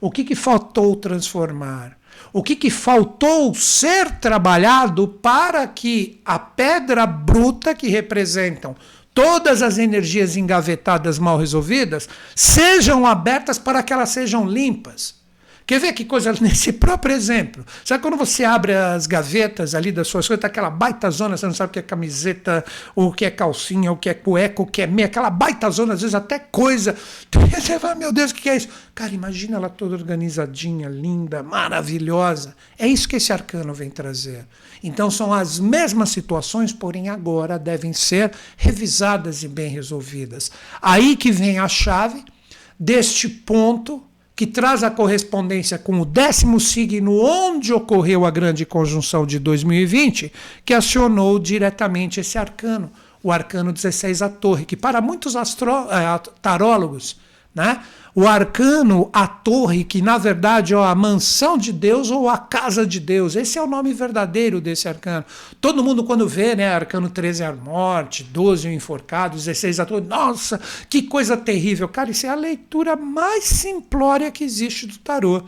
O 0.00 0.10
que, 0.10 0.24
que 0.24 0.34
faltou 0.34 0.94
transformar? 0.96 1.97
O 2.32 2.42
que, 2.42 2.54
que 2.54 2.70
faltou 2.70 3.54
ser 3.54 4.18
trabalhado 4.18 5.08
para 5.08 5.66
que 5.66 6.20
a 6.24 6.38
pedra 6.38 7.06
bruta 7.06 7.74
que 7.74 7.88
representam 7.88 8.76
todas 9.14 9.62
as 9.62 9.78
energias 9.78 10.36
engavetadas 10.36 11.18
mal 11.18 11.38
resolvidas 11.38 12.08
sejam 12.34 13.06
abertas 13.06 13.58
para 13.58 13.82
que 13.82 13.92
elas 13.92 14.10
sejam 14.10 14.46
limpas? 14.46 15.17
Quer 15.68 15.80
ver 15.80 15.92
que 15.92 16.06
coisa 16.06 16.32
nesse 16.40 16.72
próprio 16.72 17.14
exemplo? 17.14 17.62
Sabe 17.84 18.00
quando 18.00 18.16
você 18.16 18.42
abre 18.42 18.74
as 18.74 19.06
gavetas 19.06 19.74
ali 19.74 19.92
das 19.92 20.08
suas 20.08 20.26
coisas, 20.26 20.40
tá 20.40 20.46
aquela 20.46 20.70
baita 20.70 21.10
zona, 21.10 21.36
você 21.36 21.44
não 21.44 21.52
sabe 21.52 21.68
o 21.68 21.72
que 21.74 21.78
é 21.78 21.82
camiseta, 21.82 22.64
o 22.96 23.12
que 23.12 23.26
é 23.26 23.30
calcinha, 23.30 23.92
o 23.92 23.96
que 23.98 24.08
é 24.08 24.14
cueca, 24.14 24.62
o 24.62 24.66
que 24.66 24.80
é 24.80 24.86
meia, 24.86 25.04
aquela 25.04 25.28
baita 25.28 25.68
zona, 25.68 25.92
às 25.92 26.00
vezes 26.00 26.14
até 26.14 26.38
coisa. 26.38 26.96
Você 27.52 27.78
fala, 27.78 27.94
meu 27.94 28.10
Deus, 28.10 28.30
o 28.30 28.34
que 28.34 28.48
é 28.48 28.56
isso? 28.56 28.70
Cara, 28.94 29.12
imagina 29.12 29.58
ela 29.58 29.68
toda 29.68 29.94
organizadinha, 29.94 30.88
linda, 30.88 31.42
maravilhosa. 31.42 32.56
É 32.78 32.86
isso 32.88 33.06
que 33.06 33.16
esse 33.16 33.30
arcano 33.30 33.74
vem 33.74 33.90
trazer. 33.90 34.46
Então 34.82 35.10
são 35.10 35.34
as 35.34 35.60
mesmas 35.60 36.08
situações, 36.08 36.72
porém 36.72 37.10
agora 37.10 37.58
devem 37.58 37.92
ser 37.92 38.32
revisadas 38.56 39.42
e 39.42 39.48
bem 39.48 39.68
resolvidas. 39.68 40.50
Aí 40.80 41.14
que 41.14 41.30
vem 41.30 41.58
a 41.58 41.68
chave 41.68 42.24
deste 42.80 43.28
ponto 43.28 44.07
que 44.38 44.46
traz 44.46 44.84
a 44.84 44.90
correspondência 44.92 45.76
com 45.76 46.00
o 46.00 46.04
décimo 46.04 46.60
signo 46.60 47.20
onde 47.20 47.72
ocorreu 47.72 48.24
a 48.24 48.30
grande 48.30 48.64
conjunção 48.64 49.26
de 49.26 49.36
2020, 49.36 50.32
que 50.64 50.72
acionou 50.72 51.40
diretamente 51.40 52.20
esse 52.20 52.38
arcano, 52.38 52.88
o 53.20 53.32
arcano 53.32 53.72
16 53.72 54.22
a 54.22 54.28
torre, 54.28 54.64
que 54.64 54.76
para 54.76 55.00
muitos 55.00 55.34
astro, 55.34 55.72
é, 55.90 56.20
tarólogos, 56.40 57.18
né, 57.58 57.82
o 58.14 58.26
arcano, 58.26 59.10
a 59.12 59.26
torre, 59.26 59.84
que 59.84 60.00
na 60.00 60.16
verdade 60.16 60.74
é 60.74 60.76
a 60.76 60.94
mansão 60.94 61.58
de 61.58 61.72
Deus 61.72 62.10
ou 62.10 62.28
a 62.28 62.38
casa 62.38 62.86
de 62.86 62.98
Deus. 62.98 63.36
Esse 63.36 63.58
é 63.58 63.62
o 63.62 63.66
nome 63.66 63.92
verdadeiro 63.92 64.60
desse 64.60 64.88
arcano. 64.88 65.24
Todo 65.60 65.84
mundo, 65.84 66.04
quando 66.04 66.26
vê, 66.26 66.54
né, 66.54 66.72
arcano 66.72 67.10
13 67.10 67.42
é 67.42 67.46
a 67.46 67.52
morte, 67.52 68.24
12 68.24 68.68
o 68.68 68.72
enforcado, 68.72 69.36
16 69.36 69.80
a 69.80 69.86
torre, 69.86 70.00
nossa, 70.02 70.60
que 70.88 71.02
coisa 71.02 71.36
terrível. 71.36 71.88
Cara, 71.88 72.10
isso 72.10 72.26
é 72.26 72.30
a 72.30 72.34
leitura 72.34 72.96
mais 72.96 73.44
simplória 73.44 74.30
que 74.30 74.44
existe 74.44 74.86
do 74.86 74.98
tarô. 74.98 75.42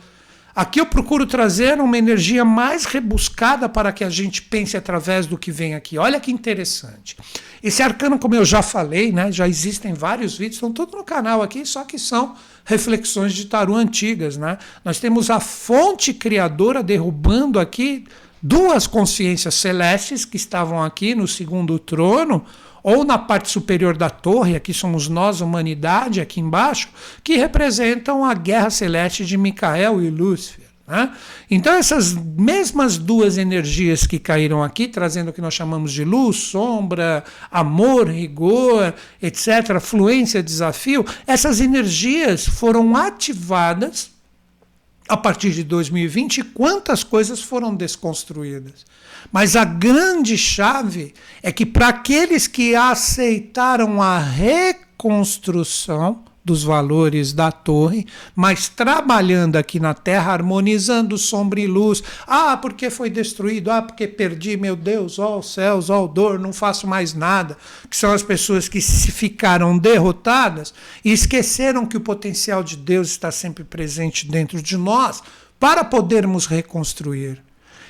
Aqui 0.55 0.81
eu 0.81 0.85
procuro 0.85 1.25
trazer 1.25 1.79
uma 1.79 1.97
energia 1.97 2.43
mais 2.43 2.85
rebuscada 2.85 3.69
para 3.69 3.91
que 3.91 4.03
a 4.03 4.09
gente 4.09 4.41
pense 4.41 4.75
através 4.75 5.25
do 5.25 5.37
que 5.37 5.51
vem 5.51 5.75
aqui. 5.75 5.97
Olha 5.97 6.19
que 6.19 6.31
interessante. 6.31 7.15
Esse 7.63 7.81
arcano, 7.81 8.19
como 8.19 8.35
eu 8.35 8.43
já 8.43 8.61
falei, 8.61 9.11
né, 9.11 9.31
já 9.31 9.47
existem 9.47 9.93
vários 9.93 10.37
vídeos, 10.37 10.55
estão 10.55 10.71
todos 10.71 10.93
no 10.93 11.03
canal 11.03 11.41
aqui, 11.41 11.65
só 11.65 11.83
que 11.83 11.97
são 11.97 12.35
reflexões 12.65 13.33
de 13.33 13.45
tarô 13.45 13.75
antigas. 13.75 14.35
Né? 14.35 14.57
Nós 14.83 14.99
temos 14.99 15.29
a 15.29 15.39
fonte 15.39 16.13
criadora 16.13 16.83
derrubando 16.83 17.59
aqui 17.59 18.05
duas 18.41 18.87
consciências 18.87 19.55
celestes 19.55 20.25
que 20.25 20.35
estavam 20.35 20.83
aqui 20.83 21.13
no 21.13 21.27
segundo 21.27 21.77
trono, 21.77 22.43
ou 22.83 23.03
na 23.03 23.17
parte 23.17 23.49
superior 23.49 23.95
da 23.95 24.09
torre, 24.09 24.55
aqui 24.55 24.73
somos 24.73 25.07
nós, 25.07 25.41
humanidade, 25.41 26.21
aqui 26.21 26.39
embaixo, 26.39 26.89
que 27.23 27.37
representam 27.37 28.25
a 28.25 28.33
guerra 28.33 28.69
celeste 28.69 29.25
de 29.25 29.37
Micael 29.37 30.01
e 30.01 30.09
Lúcifer. 30.09 30.71
Né? 30.87 31.09
Então, 31.49 31.73
essas 31.73 32.13
mesmas 32.13 32.97
duas 32.97 33.37
energias 33.37 34.05
que 34.05 34.19
caíram 34.19 34.61
aqui, 34.61 34.87
trazendo 34.87 35.29
o 35.29 35.33
que 35.33 35.39
nós 35.39 35.53
chamamos 35.53 35.93
de 35.93 36.03
luz, 36.03 36.37
sombra, 36.37 37.23
amor, 37.49 38.09
rigor, 38.09 38.93
etc., 39.21 39.79
fluência, 39.79 40.43
desafio, 40.43 41.05
essas 41.25 41.61
energias 41.61 42.45
foram 42.45 42.95
ativadas 42.95 44.10
a 45.07 45.17
partir 45.17 45.51
de 45.51 45.63
2020 45.63 46.43
quantas 46.43 47.03
coisas 47.03 47.41
foram 47.41 47.75
desconstruídas. 47.75 48.85
Mas 49.31 49.55
a 49.55 49.63
grande 49.63 50.37
chave 50.37 51.13
é 51.43 51.51
que 51.51 51.65
para 51.65 51.89
aqueles 51.89 52.47
que 52.47 52.75
aceitaram 52.75 54.01
a 54.01 54.17
reconstrução, 54.17 56.23
dos 56.43 56.63
valores 56.63 57.33
da 57.33 57.51
torre, 57.51 58.05
mas 58.35 58.67
trabalhando 58.67 59.55
aqui 59.55 59.79
na 59.79 59.93
Terra, 59.93 60.33
harmonizando 60.33 61.17
sombra 61.17 61.59
e 61.59 61.67
luz. 61.67 62.03
Ah, 62.25 62.57
porque 62.57 62.89
foi 62.89 63.09
destruído? 63.09 63.69
Ah, 63.69 63.81
porque 63.81 64.07
perdi, 64.07 64.57
meu 64.57 64.75
Deus, 64.75 65.19
ó 65.19 65.37
oh, 65.37 65.43
céus, 65.43 65.89
ó 65.89 66.03
oh, 66.03 66.07
dor, 66.07 66.39
não 66.39 66.51
faço 66.51 66.87
mais 66.87 67.13
nada. 67.13 67.57
Que 67.89 67.95
são 67.95 68.11
as 68.11 68.23
pessoas 68.23 68.67
que 68.67 68.81
se 68.81 69.11
ficaram 69.11 69.77
derrotadas 69.77 70.73
e 71.05 71.11
esqueceram 71.11 71.85
que 71.85 71.97
o 71.97 72.01
potencial 72.01 72.63
de 72.63 72.75
Deus 72.75 73.09
está 73.09 73.31
sempre 73.31 73.63
presente 73.63 74.27
dentro 74.27 74.61
de 74.61 74.75
nós 74.77 75.21
para 75.59 75.83
podermos 75.83 76.47
reconstruir. 76.47 77.41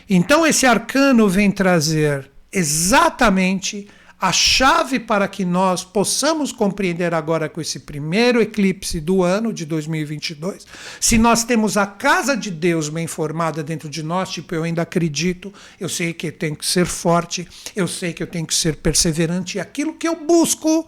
Então 0.09 0.45
esse 0.45 0.65
arcano 0.65 1.29
vem 1.29 1.49
trazer 1.49 2.29
exatamente 2.51 3.87
a 4.21 4.31
chave 4.31 4.99
para 4.99 5.27
que 5.27 5.43
nós 5.43 5.83
possamos 5.83 6.51
compreender 6.51 7.11
agora 7.11 7.49
com 7.49 7.59
esse 7.59 7.79
primeiro 7.79 8.39
eclipse 8.39 8.99
do 8.99 9.23
ano 9.23 9.51
de 9.51 9.65
2022, 9.65 10.67
se 10.99 11.17
nós 11.17 11.43
temos 11.43 11.75
a 11.75 11.87
casa 11.87 12.37
de 12.37 12.51
Deus 12.51 12.87
bem 12.87 13.07
formada 13.07 13.63
dentro 13.63 13.89
de 13.89 14.03
nós, 14.03 14.29
tipo, 14.29 14.53
eu 14.53 14.63
ainda 14.63 14.83
acredito, 14.83 15.51
eu 15.79 15.89
sei 15.89 16.13
que 16.13 16.27
eu 16.27 16.31
tenho 16.31 16.55
que 16.55 16.67
ser 16.67 16.85
forte, 16.85 17.47
eu 17.75 17.87
sei 17.87 18.13
que 18.13 18.21
eu 18.21 18.27
tenho 18.27 18.45
que 18.45 18.53
ser 18.53 18.75
perseverante, 18.75 19.57
e 19.57 19.59
aquilo 19.59 19.95
que 19.95 20.07
eu 20.07 20.15
busco 20.23 20.87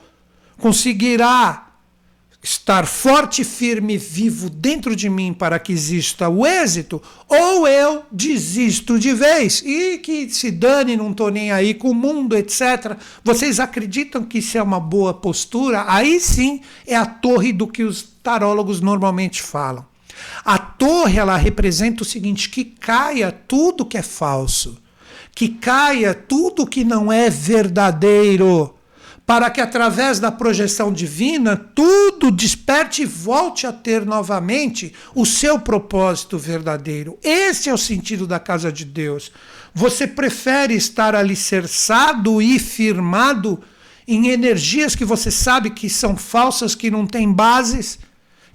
conseguirá 0.60 1.73
estar 2.44 2.86
forte, 2.86 3.42
firme, 3.46 3.98
vivo 3.98 4.50
dentro 4.50 4.94
de 4.98 5.10
mim 5.10 5.34
para 5.34 5.58
que 5.58 5.72
exista 5.72 6.28
o 6.28 6.46
êxito, 6.46 7.02
ou 7.30 7.66
eu 7.66 8.04
desisto 8.12 9.00
de 9.00 9.14
vez 9.14 9.64
e 9.66 9.98
que 10.00 10.30
se 10.30 10.52
dane, 10.52 10.98
não 10.98 11.12
estou 11.12 11.32
nem 11.32 11.54
aí 11.54 11.74
com 11.74 11.92
o 11.92 11.96
mundo, 11.96 12.36
etc. 12.36 12.98
Vocês 13.24 13.62
acreditam 13.62 14.26
que 14.26 14.40
isso 14.40 14.58
é 14.58 14.62
uma 14.62 14.80
boa 14.80 15.14
postura? 15.14 15.86
Aí 15.88 16.20
sim 16.20 16.60
é 16.86 16.98
a 16.98 17.06
torre 17.06 17.54
do 17.54 17.66
que 17.66 17.84
os 17.84 18.04
tarólogos 18.22 18.82
normalmente 18.82 19.42
falam. 19.42 19.86
A 20.44 20.58
torre 20.58 21.20
ela 21.20 21.38
representa 21.38 22.04
o 22.04 22.06
seguinte: 22.06 22.50
que 22.50 22.66
caia 22.66 23.32
tudo 23.32 23.86
que 23.86 23.98
é 23.98 24.02
falso, 24.02 24.78
que 25.34 25.48
caia 25.48 26.14
tudo 26.14 26.68
que 26.68 26.84
não 26.84 27.12
é 27.12 27.30
verdadeiro 27.30 28.76
para 29.26 29.50
que 29.50 29.62
através 29.62 30.20
da 30.20 30.32
projeção 30.32 30.92
divina 30.92 31.56
tudo 31.56 32.30
desperte 32.30 33.04
e 33.04 33.06
volte 33.06 33.66
a 33.66 33.72
ter 33.72 34.06
novamente 34.06 34.94
o 35.16 35.26
seu 35.26 35.60
propósito 35.60 36.38
verdadeiro. 36.38 37.18
Esse 37.24 37.70
é 37.70 37.74
o 37.74 37.78
sentido 37.78 38.28
da 38.28 38.40
casa 38.40 38.72
de 38.72 38.84
Deus. 38.84 39.32
Você 39.74 40.06
prefere 40.06 40.74
estar 40.76 41.16
alicerçado 41.16 42.42
e 42.42 42.60
firmado 42.60 43.62
em 44.06 44.28
energias 44.28 44.96
que 44.96 45.06
você 45.06 45.32
sabe 45.32 45.70
que 45.70 45.90
são 45.90 46.18
falsas, 46.18 46.76
que 46.76 46.92
não 46.92 47.08
têm 47.08 47.32
bases, 47.32 47.98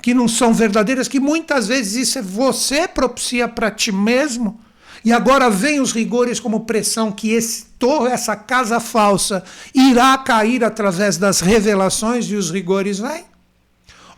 que 0.02 0.12
não 0.12 0.28
são 0.28 0.52
verdadeiras, 0.52 1.08
que 1.08 1.18
muitas 1.18 1.66
vezes 1.66 2.08
isso 2.08 2.18
é 2.18 2.22
você 2.22 2.86
propicia 2.86 3.48
para 3.48 3.70
ti 3.70 3.90
mesmo? 3.90 4.60
E 5.04 5.12
agora 5.12 5.48
vem 5.48 5.80
os 5.80 5.92
rigores 5.92 6.40
como 6.40 6.60
pressão 6.60 7.12
que 7.12 7.32
esse 7.32 7.66
torre, 7.78 8.10
essa 8.10 8.34
casa 8.34 8.80
falsa 8.80 9.44
irá 9.74 10.16
cair 10.18 10.64
através 10.64 11.16
das 11.16 11.40
revelações 11.40 12.26
e 12.26 12.34
os 12.34 12.50
rigores 12.50 12.98
vêm? 12.98 13.24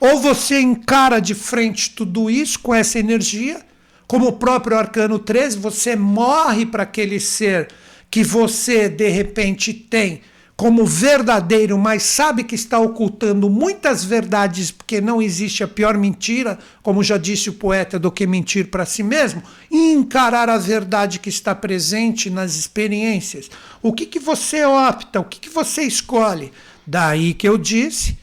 Ou 0.01 0.19
você 0.19 0.59
encara 0.61 1.21
de 1.21 1.35
frente 1.35 1.91
tudo 1.91 2.31
isso 2.31 2.59
com 2.61 2.75
essa 2.75 2.99
energia, 2.99 3.61
como 4.07 4.27
o 4.27 4.33
próprio 4.33 4.79
arcano 4.79 5.19
13, 5.19 5.59
você 5.59 5.95
morre 5.95 6.65
para 6.65 6.85
aquele 6.85 7.21
ser 7.21 7.69
que 8.11 8.25
você 8.25 8.89
de 8.89 9.09
repente 9.09 9.73
tem 9.73 10.23
como 10.61 10.85
verdadeiro, 10.85 11.79
mas 11.79 12.03
sabe 12.03 12.45
que 12.45 12.55
está 12.55 12.79
ocultando 12.79 13.49
muitas 13.49 14.05
verdades, 14.05 14.71
porque 14.71 15.01
não 15.01 15.23
existe 15.23 15.65
a 15.65 15.69
pior 15.69 15.97
mentira, 15.97 16.59
como 16.83 17.03
já 17.03 17.17
disse 17.17 17.49
o 17.49 17.55
poeta, 17.55 17.99
do 17.99 18.13
que 18.13 18.27
mentir 18.27 18.67
para 18.67 18.85
si 18.85 19.03
mesmo, 19.03 19.43
e 19.71 19.93
encarar 19.95 20.51
a 20.51 20.59
verdade 20.59 21.19
que 21.19 21.31
está 21.31 21.55
presente 21.55 22.29
nas 22.29 22.57
experiências. 22.57 23.51
O 23.81 23.91
que, 23.91 24.05
que 24.05 24.19
você 24.19 24.63
opta? 24.67 25.19
O 25.19 25.25
que, 25.25 25.41
que 25.41 25.49
você 25.49 25.81
escolhe? 25.81 26.53
Daí 26.87 27.33
que 27.33 27.49
eu 27.49 27.57
disse 27.57 28.19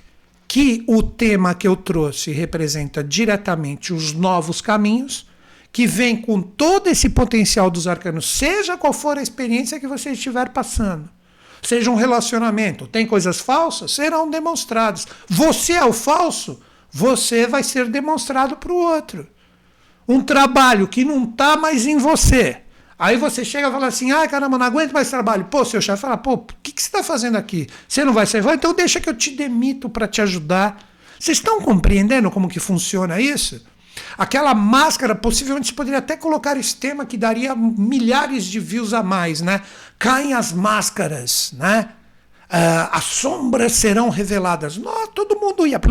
que 0.48 0.84
o 0.86 1.02
tema 1.02 1.56
que 1.56 1.68
eu 1.68 1.76
trouxe 1.76 2.30
representa 2.30 3.04
diretamente 3.04 3.92
os 3.92 4.14
novos 4.14 4.62
caminhos, 4.62 5.26
que 5.74 5.88
vem 5.88 6.16
com 6.16 6.40
todo 6.40 6.86
esse 6.88 7.10
potencial 7.10 7.72
dos 7.72 7.88
arcanos, 7.88 8.30
seja 8.30 8.78
qual 8.78 8.94
for 8.94 9.18
a 9.18 9.24
experiência 9.24 9.80
que 9.80 9.88
você 9.88 10.12
estiver 10.12 10.50
passando 10.50 11.17
seja 11.62 11.92
um 11.92 11.96
relacionamento, 11.96 12.88
tem 12.88 13.06
coisas 13.06 13.40
falsas, 13.40 13.92
serão 13.92 14.30
demonstradas. 14.30 15.08
Você 15.28 15.74
é 15.74 15.86
o 15.86 15.94
falso, 15.94 16.62
você 16.92 17.48
vai 17.48 17.64
ser 17.64 17.88
demonstrado 17.88 18.56
para 18.56 18.72
o 18.72 18.76
outro. 18.76 19.28
Um 20.08 20.22
trabalho 20.22 20.88
que 20.88 21.04
não 21.04 21.24
está 21.24 21.58
mais 21.58 21.86
em 21.86 21.98
você. 21.98 22.62
Aí 23.00 23.16
você 23.18 23.46
chega 23.46 23.68
e 23.68 23.72
fala 23.72 23.88
assim: 23.88 24.12
ai 24.12 24.28
caramba, 24.28 24.58
não 24.58 24.66
aguento 24.66 24.92
mais 24.92 25.10
trabalho. 25.10 25.46
Pô, 25.46 25.64
seu 25.64 25.82
chefe 25.82 26.02
fala: 26.02 26.18
pô, 26.18 26.34
o 26.34 26.46
que, 26.64 26.72
que 26.72 26.82
você 26.82 26.88
está 26.88 27.04
fazendo 27.04 27.36
aqui? 27.36 27.68
Você 27.88 28.04
não 28.04 28.14
vai 28.14 28.26
sair? 28.26 28.44
Então 28.54 28.74
deixa 28.74 29.00
que 29.00 29.10
eu 29.10 29.14
te 29.14 29.32
demito 29.32 29.90
para 29.90 30.08
te 30.08 30.22
ajudar. 30.22 30.80
Vocês 31.20 31.38
estão 31.38 31.62
compreendendo 31.62 32.32
como 32.32 32.48
que 32.48 32.60
funciona 32.60 33.20
isso? 33.20 33.64
Aquela 34.18 34.54
máscara, 34.54 35.16
possivelmente 35.16 35.70
você 35.70 35.74
poderia 35.74 36.00
até 36.00 36.16
colocar 36.18 36.58
esse 36.58 36.76
tema 36.76 37.06
que 37.06 37.18
daria 37.18 37.56
milhares 37.56 38.46
de 38.46 38.60
views 38.60 38.94
a 38.94 39.04
mais, 39.04 39.42
né? 39.42 39.62
Caem 40.00 40.34
as 40.34 40.52
máscaras, 40.52 41.54
né? 41.58 41.90
Uh, 42.48 42.88
as 42.94 43.04
sombras 43.04 43.74
serão 43.74 44.10
reveladas. 44.10 44.78
Não, 44.78 45.08
todo 45.08 45.38
mundo 45.38 45.68
ia. 45.68 45.82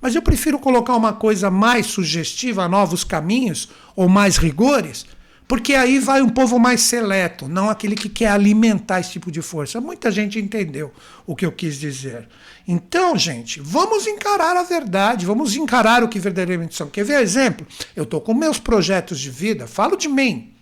Mas 0.00 0.14
eu 0.14 0.22
prefiro 0.22 0.58
colocar 0.58 0.94
uma 0.94 1.12
coisa 1.12 1.50
mais 1.50 1.86
sugestiva, 1.86 2.68
novos 2.68 3.02
caminhos 3.02 3.68
ou 3.96 4.08
mais 4.08 4.36
rigores, 4.36 5.04
porque 5.50 5.74
aí 5.74 5.98
vai 5.98 6.22
um 6.22 6.28
povo 6.28 6.60
mais 6.60 6.80
seleto, 6.80 7.48
não 7.48 7.68
aquele 7.68 7.96
que 7.96 8.08
quer 8.08 8.28
alimentar 8.28 9.00
esse 9.00 9.10
tipo 9.10 9.32
de 9.32 9.42
força. 9.42 9.80
Muita 9.80 10.08
gente 10.08 10.38
entendeu 10.38 10.92
o 11.26 11.34
que 11.34 11.44
eu 11.44 11.50
quis 11.50 11.74
dizer. 11.74 12.28
Então, 12.68 13.18
gente, 13.18 13.60
vamos 13.60 14.06
encarar 14.06 14.56
a 14.56 14.62
verdade, 14.62 15.26
vamos 15.26 15.56
encarar 15.56 16.04
o 16.04 16.08
que 16.08 16.20
verdadeiramente 16.20 16.76
são. 16.76 16.86
Quer 16.88 17.04
ver 17.04 17.20
exemplo? 17.20 17.66
Eu 17.96 18.04
estou 18.04 18.20
com 18.20 18.32
meus 18.32 18.60
projetos 18.60 19.18
de 19.18 19.28
vida, 19.28 19.66
falo 19.66 19.96
de 19.96 20.06
mim. 20.06 20.54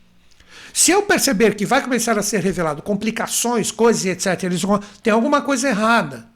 Se 0.73 0.91
eu 0.91 1.03
perceber 1.03 1.55
que 1.55 1.67
vai 1.67 1.83
começar 1.83 2.19
a 2.19 2.23
ser 2.23 2.41
revelado 2.41 2.81
complicações, 2.81 3.71
coisas 3.71 4.07
e 4.07 4.09
etc., 4.09 4.43
eles 4.45 4.63
vão, 4.63 4.81
tem 5.03 5.13
alguma 5.13 5.43
coisa 5.43 5.69
errada. 5.69 6.27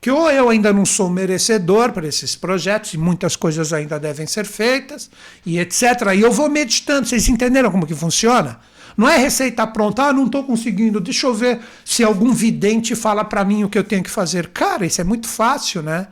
Que 0.00 0.10
ou 0.10 0.30
eu 0.30 0.48
ainda 0.48 0.72
não 0.72 0.86
sou 0.86 1.10
merecedor 1.10 1.92
para 1.92 2.06
esses 2.06 2.36
projetos, 2.36 2.94
e 2.94 2.98
muitas 2.98 3.34
coisas 3.34 3.72
ainda 3.72 3.98
devem 3.98 4.26
ser 4.26 4.44
feitas, 4.44 5.10
e 5.44 5.58
etc. 5.58 5.82
E 6.14 6.20
eu 6.20 6.30
vou 6.30 6.48
meditando. 6.48 7.06
Vocês 7.06 7.28
entenderam 7.28 7.70
como 7.70 7.86
que 7.86 7.94
funciona? 7.94 8.60
Não 8.98 9.08
é 9.08 9.16
receita 9.16 9.64
pronta, 9.64 10.04
ah, 10.06 10.12
não 10.12 10.26
estou 10.26 10.42
conseguindo, 10.42 11.00
deixa 11.00 11.28
eu 11.28 11.32
ver 11.32 11.60
se 11.84 12.02
algum 12.02 12.32
vidente 12.32 12.96
fala 12.96 13.24
para 13.24 13.44
mim 13.44 13.62
o 13.62 13.68
que 13.68 13.78
eu 13.78 13.84
tenho 13.84 14.02
que 14.02 14.10
fazer. 14.10 14.48
Cara, 14.48 14.84
isso 14.84 15.00
é 15.00 15.04
muito 15.04 15.28
fácil, 15.28 15.84
né? 15.84 16.08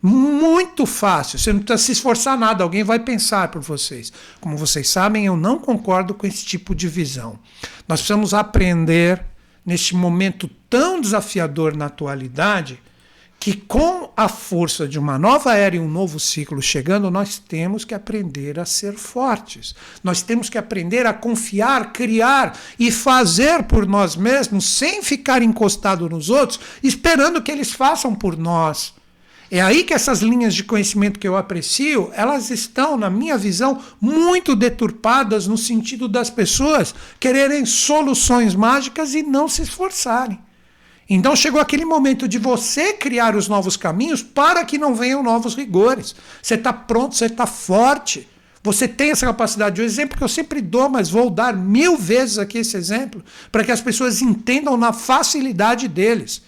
Muito 0.00 0.86
fácil, 0.86 1.38
você 1.38 1.52
não 1.52 1.60
precisa 1.60 1.84
se 1.84 1.92
esforçar 1.92 2.38
nada, 2.38 2.62
alguém 2.62 2.82
vai 2.82 2.98
pensar 2.98 3.48
por 3.48 3.60
vocês. 3.60 4.10
Como 4.40 4.56
vocês 4.56 4.88
sabem, 4.88 5.26
eu 5.26 5.36
não 5.36 5.58
concordo 5.58 6.14
com 6.14 6.26
esse 6.26 6.42
tipo 6.44 6.74
de 6.74 6.88
visão. 6.88 7.38
Nós 7.86 8.00
precisamos 8.00 8.32
aprender, 8.32 9.22
neste 9.64 9.94
momento 9.94 10.48
tão 10.70 11.00
desafiador 11.00 11.76
na 11.76 11.86
atualidade, 11.86 12.80
que 13.46 13.54
com 13.54 14.10
a 14.16 14.26
força 14.26 14.88
de 14.88 14.98
uma 14.98 15.16
nova 15.16 15.54
era 15.54 15.76
e 15.76 15.78
um 15.78 15.88
novo 15.88 16.18
ciclo 16.18 16.60
chegando, 16.60 17.12
nós 17.12 17.38
temos 17.38 17.84
que 17.84 17.94
aprender 17.94 18.58
a 18.58 18.64
ser 18.64 18.94
fortes. 18.94 19.72
Nós 20.02 20.20
temos 20.20 20.50
que 20.50 20.58
aprender 20.58 21.06
a 21.06 21.12
confiar, 21.12 21.92
criar 21.92 22.58
e 22.76 22.90
fazer 22.90 23.62
por 23.62 23.86
nós 23.86 24.16
mesmos, 24.16 24.64
sem 24.64 25.00
ficar 25.00 25.42
encostado 25.42 26.08
nos 26.08 26.28
outros, 26.28 26.58
esperando 26.82 27.40
que 27.40 27.52
eles 27.52 27.70
façam 27.70 28.16
por 28.16 28.36
nós. 28.36 28.92
É 29.48 29.62
aí 29.62 29.84
que 29.84 29.94
essas 29.94 30.22
linhas 30.22 30.52
de 30.52 30.64
conhecimento 30.64 31.20
que 31.20 31.28
eu 31.28 31.36
aprecio, 31.36 32.10
elas 32.14 32.50
estão, 32.50 32.96
na 32.96 33.08
minha 33.08 33.38
visão, 33.38 33.80
muito 34.00 34.56
deturpadas 34.56 35.46
no 35.46 35.56
sentido 35.56 36.08
das 36.08 36.28
pessoas 36.28 36.92
quererem 37.20 37.64
soluções 37.64 38.56
mágicas 38.56 39.14
e 39.14 39.22
não 39.22 39.46
se 39.46 39.62
esforçarem. 39.62 40.44
Então 41.08 41.36
chegou 41.36 41.60
aquele 41.60 41.84
momento 41.84 42.26
de 42.26 42.38
você 42.38 42.92
criar 42.92 43.36
os 43.36 43.48
novos 43.48 43.76
caminhos 43.76 44.22
para 44.22 44.64
que 44.64 44.76
não 44.76 44.94
venham 44.94 45.22
novos 45.22 45.54
rigores. 45.54 46.16
Você 46.42 46.54
está 46.54 46.72
pronto, 46.72 47.14
você 47.14 47.26
está 47.26 47.46
forte. 47.46 48.28
Você 48.62 48.88
tem 48.88 49.12
essa 49.12 49.24
capacidade. 49.26 49.80
O 49.80 49.84
exemplo 49.84 50.18
que 50.18 50.24
eu 50.24 50.28
sempre 50.28 50.60
dou, 50.60 50.88
mas 50.88 51.08
vou 51.08 51.30
dar 51.30 51.54
mil 51.54 51.96
vezes 51.96 52.36
aqui 52.36 52.58
esse 52.58 52.76
exemplo, 52.76 53.24
para 53.52 53.62
que 53.62 53.70
as 53.70 53.80
pessoas 53.80 54.20
entendam 54.20 54.76
na 54.76 54.92
facilidade 54.92 55.86
deles. 55.86 56.42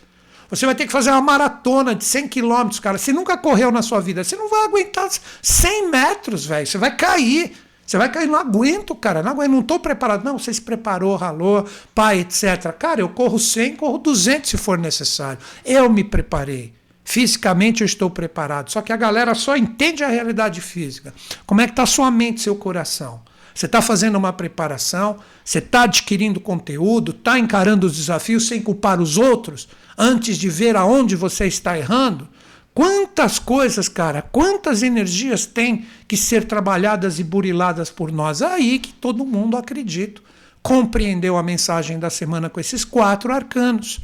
Você 0.51 0.67
vai 0.67 0.75
ter 0.75 0.87
que 0.87 0.93
fazer 0.93 1.11
uma 1.11 1.21
maratona 1.21 1.95
de 1.95 2.05
100 2.05 2.27
quilômetros, 2.27 2.81
cara. 2.81 2.99
Você 2.99 3.13
nunca 3.13 3.37
correu 3.37 3.71
na 3.71 3.83
sua 3.83 4.01
vida. 4.01 4.25
Você 4.25 4.35
não 4.35 4.49
vai 4.49 4.65
aguentar 4.65 5.09
100 5.41 5.91
metros, 5.91 6.45
velho. 6.45 6.67
Você 6.67 6.79
vai 6.79 6.97
cair. 6.97 7.53
Você 7.89 7.97
vai 7.97 8.13
cair, 8.13 8.27
não 8.27 8.39
aguento, 8.39 8.95
cara, 8.95 9.23
não 9.23 9.31
aguento, 9.31 9.51
não 9.51 9.61
estou 9.61 9.81
preparado. 9.81 10.23
Não, 10.23 10.39
você 10.39 10.53
se 10.53 10.61
preparou, 10.61 11.17
ralou, 11.17 11.67
pai, 11.95 12.21
etc. 12.21 12.71
Cara, 12.79 13.01
eu 13.01 13.09
corro 13.09 13.39
100, 13.39 13.77
corro 13.77 13.97
200 13.97 14.51
se 14.51 14.59
for 14.59 14.77
necessário. 14.77 15.39
Eu 15.65 15.89
me 15.89 16.05
preparei. 16.05 16.75
Fisicamente 17.03 17.81
eu 17.81 17.87
estou 17.87 18.11
preparado. 18.11 18.71
Só 18.71 18.83
que 18.83 18.93
a 18.93 18.97
galera 18.97 19.35
só 19.35 19.57
entende 19.57 20.05
a 20.05 20.09
realidade 20.09 20.61
física. 20.61 21.15
Como 21.47 21.63
é 21.63 21.65
que 21.65 21.73
está 21.73 21.87
sua 21.87 22.11
mente, 22.11 22.43
seu 22.43 22.55
coração? 22.57 23.23
Você 23.55 23.65
está 23.65 23.81
fazendo 23.81 24.17
uma 24.17 24.35
preparação, 24.35 25.17
você 25.43 25.59
está 25.59 25.85
adquirindo 25.85 26.41
conteúdo, 26.41 27.13
está 27.13 27.39
encarando 27.39 27.87
os 27.87 27.97
desafios 27.97 28.47
sem 28.47 28.61
culpar 28.61 29.01
os 29.01 29.17
outros, 29.17 29.67
antes 29.97 30.37
de 30.37 30.51
ver 30.51 30.77
aonde 30.77 31.17
você 31.17 31.47
está 31.47 31.79
errando. 31.79 32.29
Quantas 32.79 33.41
coisas, 33.41 33.89
cara, 33.89 34.23
quantas 34.23 34.85
energias 34.85 35.45
tem 35.45 35.85
que 36.07 36.17
ser 36.17 36.45
trabalhadas 36.45 37.19
e 37.19 37.25
buriladas 37.25 37.91
por 37.91 38.13
nós? 38.13 38.41
Aí 38.41 38.79
que 38.79 38.93
todo 38.93 39.27
mundo, 39.27 39.57
acredito, 39.57 40.23
compreendeu 40.63 41.37
a 41.37 41.43
mensagem 41.43 41.99
da 41.99 42.09
semana 42.09 42.49
com 42.49 42.61
esses 42.61 42.85
quatro 42.85 43.33
arcanos. 43.33 43.99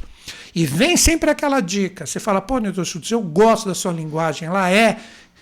E 0.53 0.65
vem 0.65 0.97
sempre 0.97 1.29
aquela 1.29 1.61
dica. 1.61 2.05
Você 2.05 2.19
fala, 2.19 2.41
pô, 2.41 2.57
Newton 2.57 2.83
Schultz, 2.83 3.09
eu 3.11 3.21
gosto 3.21 3.69
da 3.69 3.73
sua 3.73 3.93
linguagem, 3.93 4.49
ela 4.49 4.69
é 4.69 4.97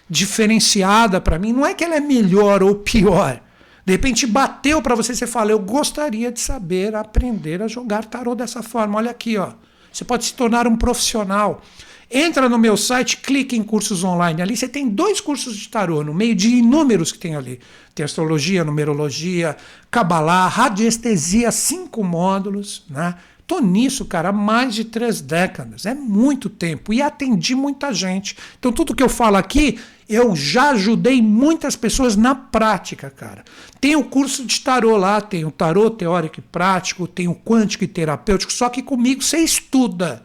diferenciada 0.07 1.19
para 1.19 1.39
mim. 1.39 1.53
Não 1.53 1.65
é 1.65 1.73
que 1.73 1.83
ela 1.83 1.95
é 1.95 1.99
melhor 1.99 2.61
ou 2.61 2.75
pior. 2.75 3.41
De 3.83 3.93
repente 3.93 4.27
bateu 4.27 4.79
para 4.79 4.93
você, 4.93 5.15
você 5.15 5.25
fala, 5.25 5.49
eu 5.49 5.57
gostaria 5.57 6.31
de 6.31 6.39
saber 6.39 6.93
aprender 6.93 7.63
a 7.63 7.67
jogar 7.67 8.05
tarô 8.05 8.35
dessa 8.35 8.61
forma. 8.61 8.99
Olha 8.99 9.09
aqui, 9.09 9.39
ó. 9.39 9.53
Você 9.91 10.05
pode 10.05 10.23
se 10.23 10.35
tornar 10.35 10.67
um 10.67 10.75
profissional. 10.75 11.63
Entra 12.09 12.47
no 12.47 12.57
meu 12.57 12.77
site, 12.77 13.17
clique 13.17 13.55
em 13.55 13.63
cursos 13.63 14.03
online. 14.03 14.41
Ali 14.41 14.55
você 14.55 14.67
tem 14.67 14.87
dois 14.87 15.19
cursos 15.19 15.55
de 15.55 15.67
tarô, 15.69 16.03
no 16.03 16.13
meio 16.13 16.35
de 16.35 16.49
inúmeros 16.49 17.11
que 17.11 17.19
tem 17.19 17.35
ali. 17.35 17.59
Tem 17.95 18.03
astrologia, 18.03 18.63
numerologia, 18.63 19.55
cabalá, 19.89 20.47
radiestesia, 20.47 21.51
cinco 21.51 22.03
módulos, 22.03 22.83
né? 22.89 23.15
Tô 23.45 23.59
nisso, 23.59 24.05
cara, 24.05 24.29
há 24.29 24.33
mais 24.33 24.73
de 24.73 24.85
três 24.85 25.19
décadas. 25.19 25.85
É 25.85 25.93
muito 25.93 26.49
tempo 26.49 26.93
e 26.93 27.01
atendi 27.01 27.53
muita 27.53 27.93
gente. 27.93 28.37
Então, 28.57 28.71
tudo 28.71 28.95
que 28.95 29.03
eu 29.03 29.09
falo 29.09 29.35
aqui, 29.35 29.79
eu 30.07 30.35
já 30.35 30.71
ajudei 30.71 31.21
muitas 31.21 31.75
pessoas 31.75 32.15
na 32.15 32.33
prática, 32.33 33.09
cara. 33.09 33.43
Tem 33.81 33.95
o 33.95 34.03
curso 34.03 34.45
de 34.45 34.61
tarô 34.61 34.95
lá, 34.95 35.19
tem 35.19 35.43
o 35.43 35.51
tarô 35.51 35.89
teórico 35.89 36.39
e 36.39 36.41
prático, 36.41 37.05
tem 37.05 37.27
o 37.27 37.35
quântico 37.35 37.83
e 37.83 37.87
terapêutico, 37.87 38.51
só 38.51 38.69
que 38.69 38.81
comigo 38.81 39.21
você 39.21 39.39
estuda. 39.39 40.23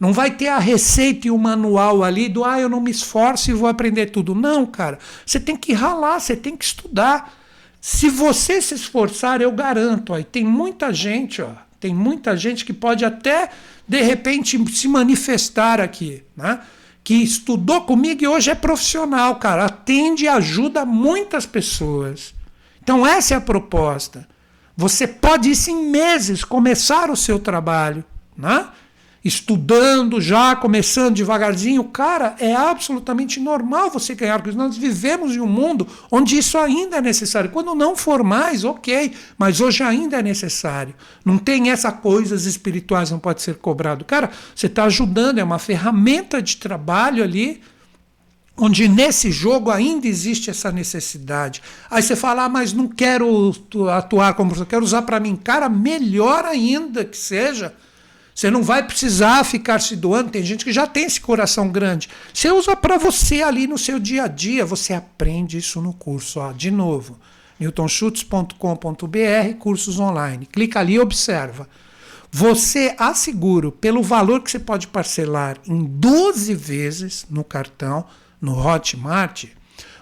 Não 0.00 0.14
vai 0.14 0.30
ter 0.30 0.48
a 0.48 0.58
receita 0.58 1.28
e 1.28 1.30
o 1.30 1.36
manual 1.36 2.02
ali 2.02 2.26
do 2.26 2.42
ah, 2.42 2.58
eu 2.58 2.70
não 2.70 2.80
me 2.80 2.90
esforço 2.90 3.50
e 3.50 3.54
vou 3.54 3.68
aprender 3.68 4.06
tudo. 4.06 4.34
Não, 4.34 4.64
cara. 4.64 4.98
Você 5.26 5.38
tem 5.38 5.54
que 5.54 5.74
ralar, 5.74 6.18
você 6.18 6.34
tem 6.34 6.56
que 6.56 6.64
estudar. 6.64 7.34
Se 7.78 8.08
você 8.08 8.62
se 8.62 8.74
esforçar, 8.74 9.42
eu 9.42 9.52
garanto, 9.52 10.14
ó, 10.14 10.22
tem 10.22 10.44
muita 10.44 10.92
gente, 10.92 11.42
ó, 11.42 11.50
tem 11.78 11.94
muita 11.94 12.34
gente 12.36 12.64
que 12.64 12.72
pode 12.72 13.04
até, 13.04 13.50
de 13.86 14.00
repente, 14.02 14.58
se 14.70 14.88
manifestar 14.88 15.80
aqui, 15.80 16.22
né? 16.34 16.60
que 17.02 17.14
estudou 17.14 17.82
comigo 17.82 18.22
e 18.22 18.28
hoje 18.28 18.50
é 18.50 18.54
profissional, 18.54 19.36
cara. 19.36 19.66
Atende 19.66 20.24
e 20.24 20.28
ajuda 20.28 20.84
muitas 20.84 21.46
pessoas. 21.46 22.34
Então, 22.82 23.06
essa 23.06 23.34
é 23.34 23.36
a 23.36 23.40
proposta. 23.40 24.28
Você 24.76 25.06
pode, 25.06 25.50
isso 25.50 25.70
em 25.70 25.90
meses, 25.90 26.44
começar 26.44 27.10
o 27.10 27.16
seu 27.16 27.38
trabalho. 27.38 28.04
Né? 28.36 28.66
Estudando 29.22 30.20
já, 30.20 30.56
começando 30.56 31.16
devagarzinho, 31.16 31.84
cara, 31.84 32.34
é 32.38 32.54
absolutamente 32.54 33.38
normal 33.38 33.90
você 33.90 34.14
ganhar, 34.14 34.40
porque 34.40 34.56
nós 34.56 34.76
vivemos 34.76 35.36
em 35.36 35.40
um 35.40 35.46
mundo 35.46 35.86
onde 36.10 36.38
isso 36.38 36.56
ainda 36.56 36.96
é 36.96 37.00
necessário. 37.02 37.50
Quando 37.50 37.74
não 37.74 37.94
for 37.94 38.22
mais, 38.22 38.64
ok, 38.64 39.12
mas 39.36 39.60
hoje 39.60 39.82
ainda 39.82 40.18
é 40.18 40.22
necessário. 40.22 40.94
Não 41.24 41.36
tem 41.36 41.70
essa 41.70 41.92
coisas 41.92 42.46
espirituais, 42.46 43.10
não 43.10 43.18
pode 43.18 43.42
ser 43.42 43.56
cobrado. 43.56 44.04
Cara, 44.04 44.30
você 44.54 44.66
está 44.66 44.84
ajudando, 44.84 45.38
é 45.38 45.44
uma 45.44 45.58
ferramenta 45.58 46.40
de 46.40 46.56
trabalho 46.56 47.22
ali, 47.22 47.60
onde 48.56 48.88
nesse 48.88 49.30
jogo 49.30 49.70
ainda 49.70 50.06
existe 50.06 50.48
essa 50.48 50.72
necessidade. 50.72 51.62
Aí 51.90 52.02
você 52.02 52.16
fala, 52.16 52.44
ah, 52.44 52.48
mas 52.48 52.72
não 52.72 52.88
quero 52.88 53.54
atuar 53.94 54.32
como 54.32 54.50
professor, 54.50 54.66
quero 54.66 54.84
usar 54.84 55.02
para 55.02 55.20
mim. 55.20 55.36
Cara, 55.36 55.68
melhor 55.68 56.46
ainda 56.46 57.04
que 57.04 57.16
seja 57.16 57.74
você 58.40 58.50
não 58.50 58.62
vai 58.62 58.82
precisar 58.82 59.44
ficar 59.44 59.82
se 59.82 59.94
doando. 59.94 60.30
Tem 60.30 60.42
gente 60.42 60.64
que 60.64 60.72
já 60.72 60.86
tem 60.86 61.04
esse 61.04 61.20
coração 61.20 61.68
grande. 61.68 62.08
Você 62.32 62.50
usa 62.50 62.74
para 62.74 62.96
você 62.96 63.42
ali 63.42 63.66
no 63.66 63.76
seu 63.76 64.00
dia 64.00 64.24
a 64.24 64.28
dia. 64.28 64.64
Você 64.64 64.94
aprende 64.94 65.58
isso 65.58 65.78
no 65.82 65.92
curso. 65.92 66.40
Ó, 66.40 66.50
de 66.50 66.70
novo, 66.70 67.18
newtonschutz.com.br, 67.58 69.58
cursos 69.58 70.00
online. 70.00 70.46
Clica 70.46 70.80
ali 70.80 70.94
e 70.94 71.00
observa. 71.00 71.68
Você 72.32 72.94
asseguro, 72.96 73.72
pelo 73.72 74.02
valor 74.02 74.40
que 74.40 74.50
você 74.50 74.58
pode 74.58 74.86
parcelar 74.86 75.58
em 75.66 75.84
12 75.84 76.54
vezes 76.54 77.26
no 77.28 77.44
cartão, 77.44 78.06
no 78.40 78.58
Hotmart, 78.58 79.48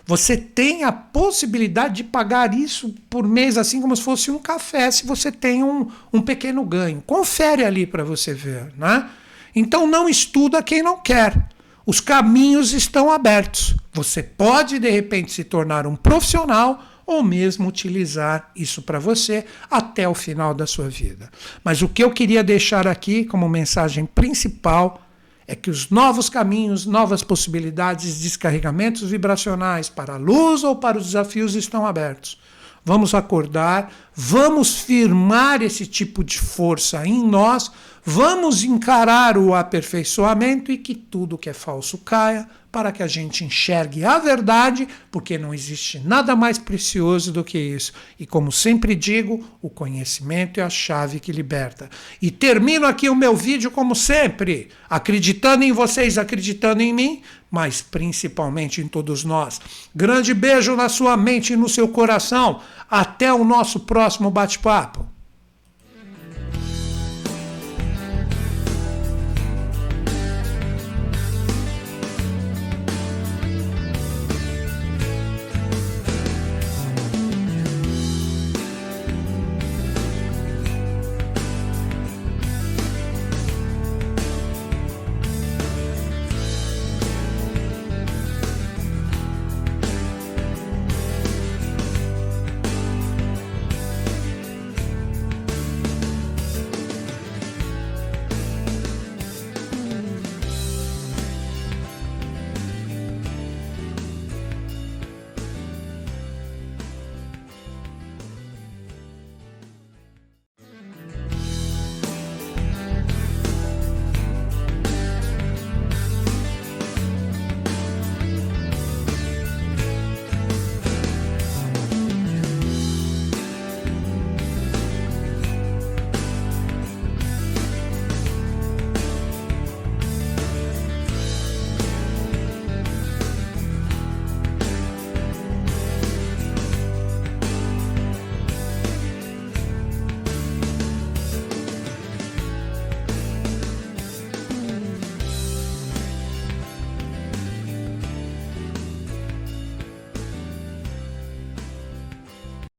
você 0.08 0.38
tem 0.38 0.84
a 0.84 0.90
possibilidade 0.90 1.96
de 1.96 2.04
pagar 2.04 2.54
isso 2.54 2.94
por 3.10 3.28
mês, 3.28 3.58
assim 3.58 3.78
como 3.78 3.94
se 3.94 4.02
fosse 4.02 4.30
um 4.30 4.38
café, 4.38 4.90
se 4.90 5.04
você 5.04 5.30
tem 5.30 5.62
um, 5.62 5.86
um 6.10 6.22
pequeno 6.22 6.64
ganho. 6.64 7.02
Confere 7.06 7.62
ali 7.62 7.86
para 7.86 8.02
você 8.02 8.32
ver. 8.32 8.72
Né? 8.74 9.06
Então 9.54 9.86
não 9.86 10.08
estuda 10.08 10.62
quem 10.62 10.82
não 10.82 10.98
quer. 10.98 11.50
Os 11.84 12.00
caminhos 12.00 12.72
estão 12.72 13.12
abertos. 13.12 13.76
Você 13.92 14.22
pode, 14.22 14.78
de 14.78 14.88
repente, 14.88 15.30
se 15.30 15.44
tornar 15.44 15.86
um 15.86 15.94
profissional 15.94 16.82
ou 17.04 17.22
mesmo 17.22 17.68
utilizar 17.68 18.50
isso 18.56 18.80
para 18.80 18.98
você 18.98 19.44
até 19.70 20.08
o 20.08 20.14
final 20.14 20.54
da 20.54 20.66
sua 20.66 20.88
vida. 20.88 21.28
Mas 21.62 21.82
o 21.82 21.88
que 21.88 22.02
eu 22.02 22.10
queria 22.10 22.42
deixar 22.42 22.88
aqui 22.88 23.26
como 23.26 23.46
mensagem 23.46 24.06
principal 24.06 25.02
é 25.50 25.54
que 25.54 25.70
os 25.70 25.88
novos 25.88 26.28
caminhos, 26.28 26.84
novas 26.84 27.22
possibilidades, 27.22 28.20
descarregamentos 28.20 29.08
vibracionais 29.08 29.88
para 29.88 30.14
a 30.14 30.18
luz 30.18 30.62
ou 30.62 30.76
para 30.76 30.98
os 30.98 31.06
desafios 31.06 31.54
estão 31.54 31.86
abertos. 31.86 32.38
Vamos 32.84 33.14
acordar, 33.14 33.90
vamos 34.14 34.76
firmar 34.76 35.62
esse 35.62 35.86
tipo 35.86 36.22
de 36.22 36.38
força 36.38 37.06
em 37.06 37.26
nós, 37.26 37.72
vamos 38.08 38.64
encarar 38.64 39.36
o 39.36 39.54
aperfeiçoamento 39.54 40.72
e 40.72 40.78
que 40.78 40.94
tudo 40.94 41.36
que 41.36 41.50
é 41.50 41.52
falso 41.52 41.98
caia, 41.98 42.48
para 42.72 42.90
que 42.90 43.02
a 43.02 43.06
gente 43.06 43.44
enxergue 43.44 44.02
a 44.02 44.18
verdade, 44.18 44.88
porque 45.10 45.36
não 45.36 45.52
existe 45.52 45.98
nada 45.98 46.34
mais 46.34 46.56
precioso 46.56 47.30
do 47.30 47.44
que 47.44 47.58
isso. 47.58 47.92
E 48.18 48.24
como 48.26 48.50
sempre 48.50 48.94
digo, 48.94 49.46
o 49.60 49.68
conhecimento 49.68 50.58
é 50.58 50.62
a 50.62 50.70
chave 50.70 51.20
que 51.20 51.30
liberta. 51.30 51.90
E 52.20 52.30
termino 52.30 52.86
aqui 52.86 53.10
o 53.10 53.14
meu 53.14 53.36
vídeo 53.36 53.70
como 53.70 53.94
sempre, 53.94 54.68
acreditando 54.88 55.64
em 55.64 55.72
vocês, 55.72 56.16
acreditando 56.16 56.82
em 56.82 56.94
mim, 56.94 57.22
mas 57.50 57.82
principalmente 57.82 58.80
em 58.80 58.88
todos 58.88 59.22
nós. 59.22 59.60
Grande 59.94 60.32
beijo 60.32 60.74
na 60.74 60.88
sua 60.88 61.14
mente 61.14 61.52
e 61.52 61.56
no 61.56 61.68
seu 61.68 61.88
coração. 61.88 62.62
Até 62.90 63.30
o 63.30 63.44
nosso 63.44 63.80
próximo 63.80 64.30
bate-papo. 64.30 65.06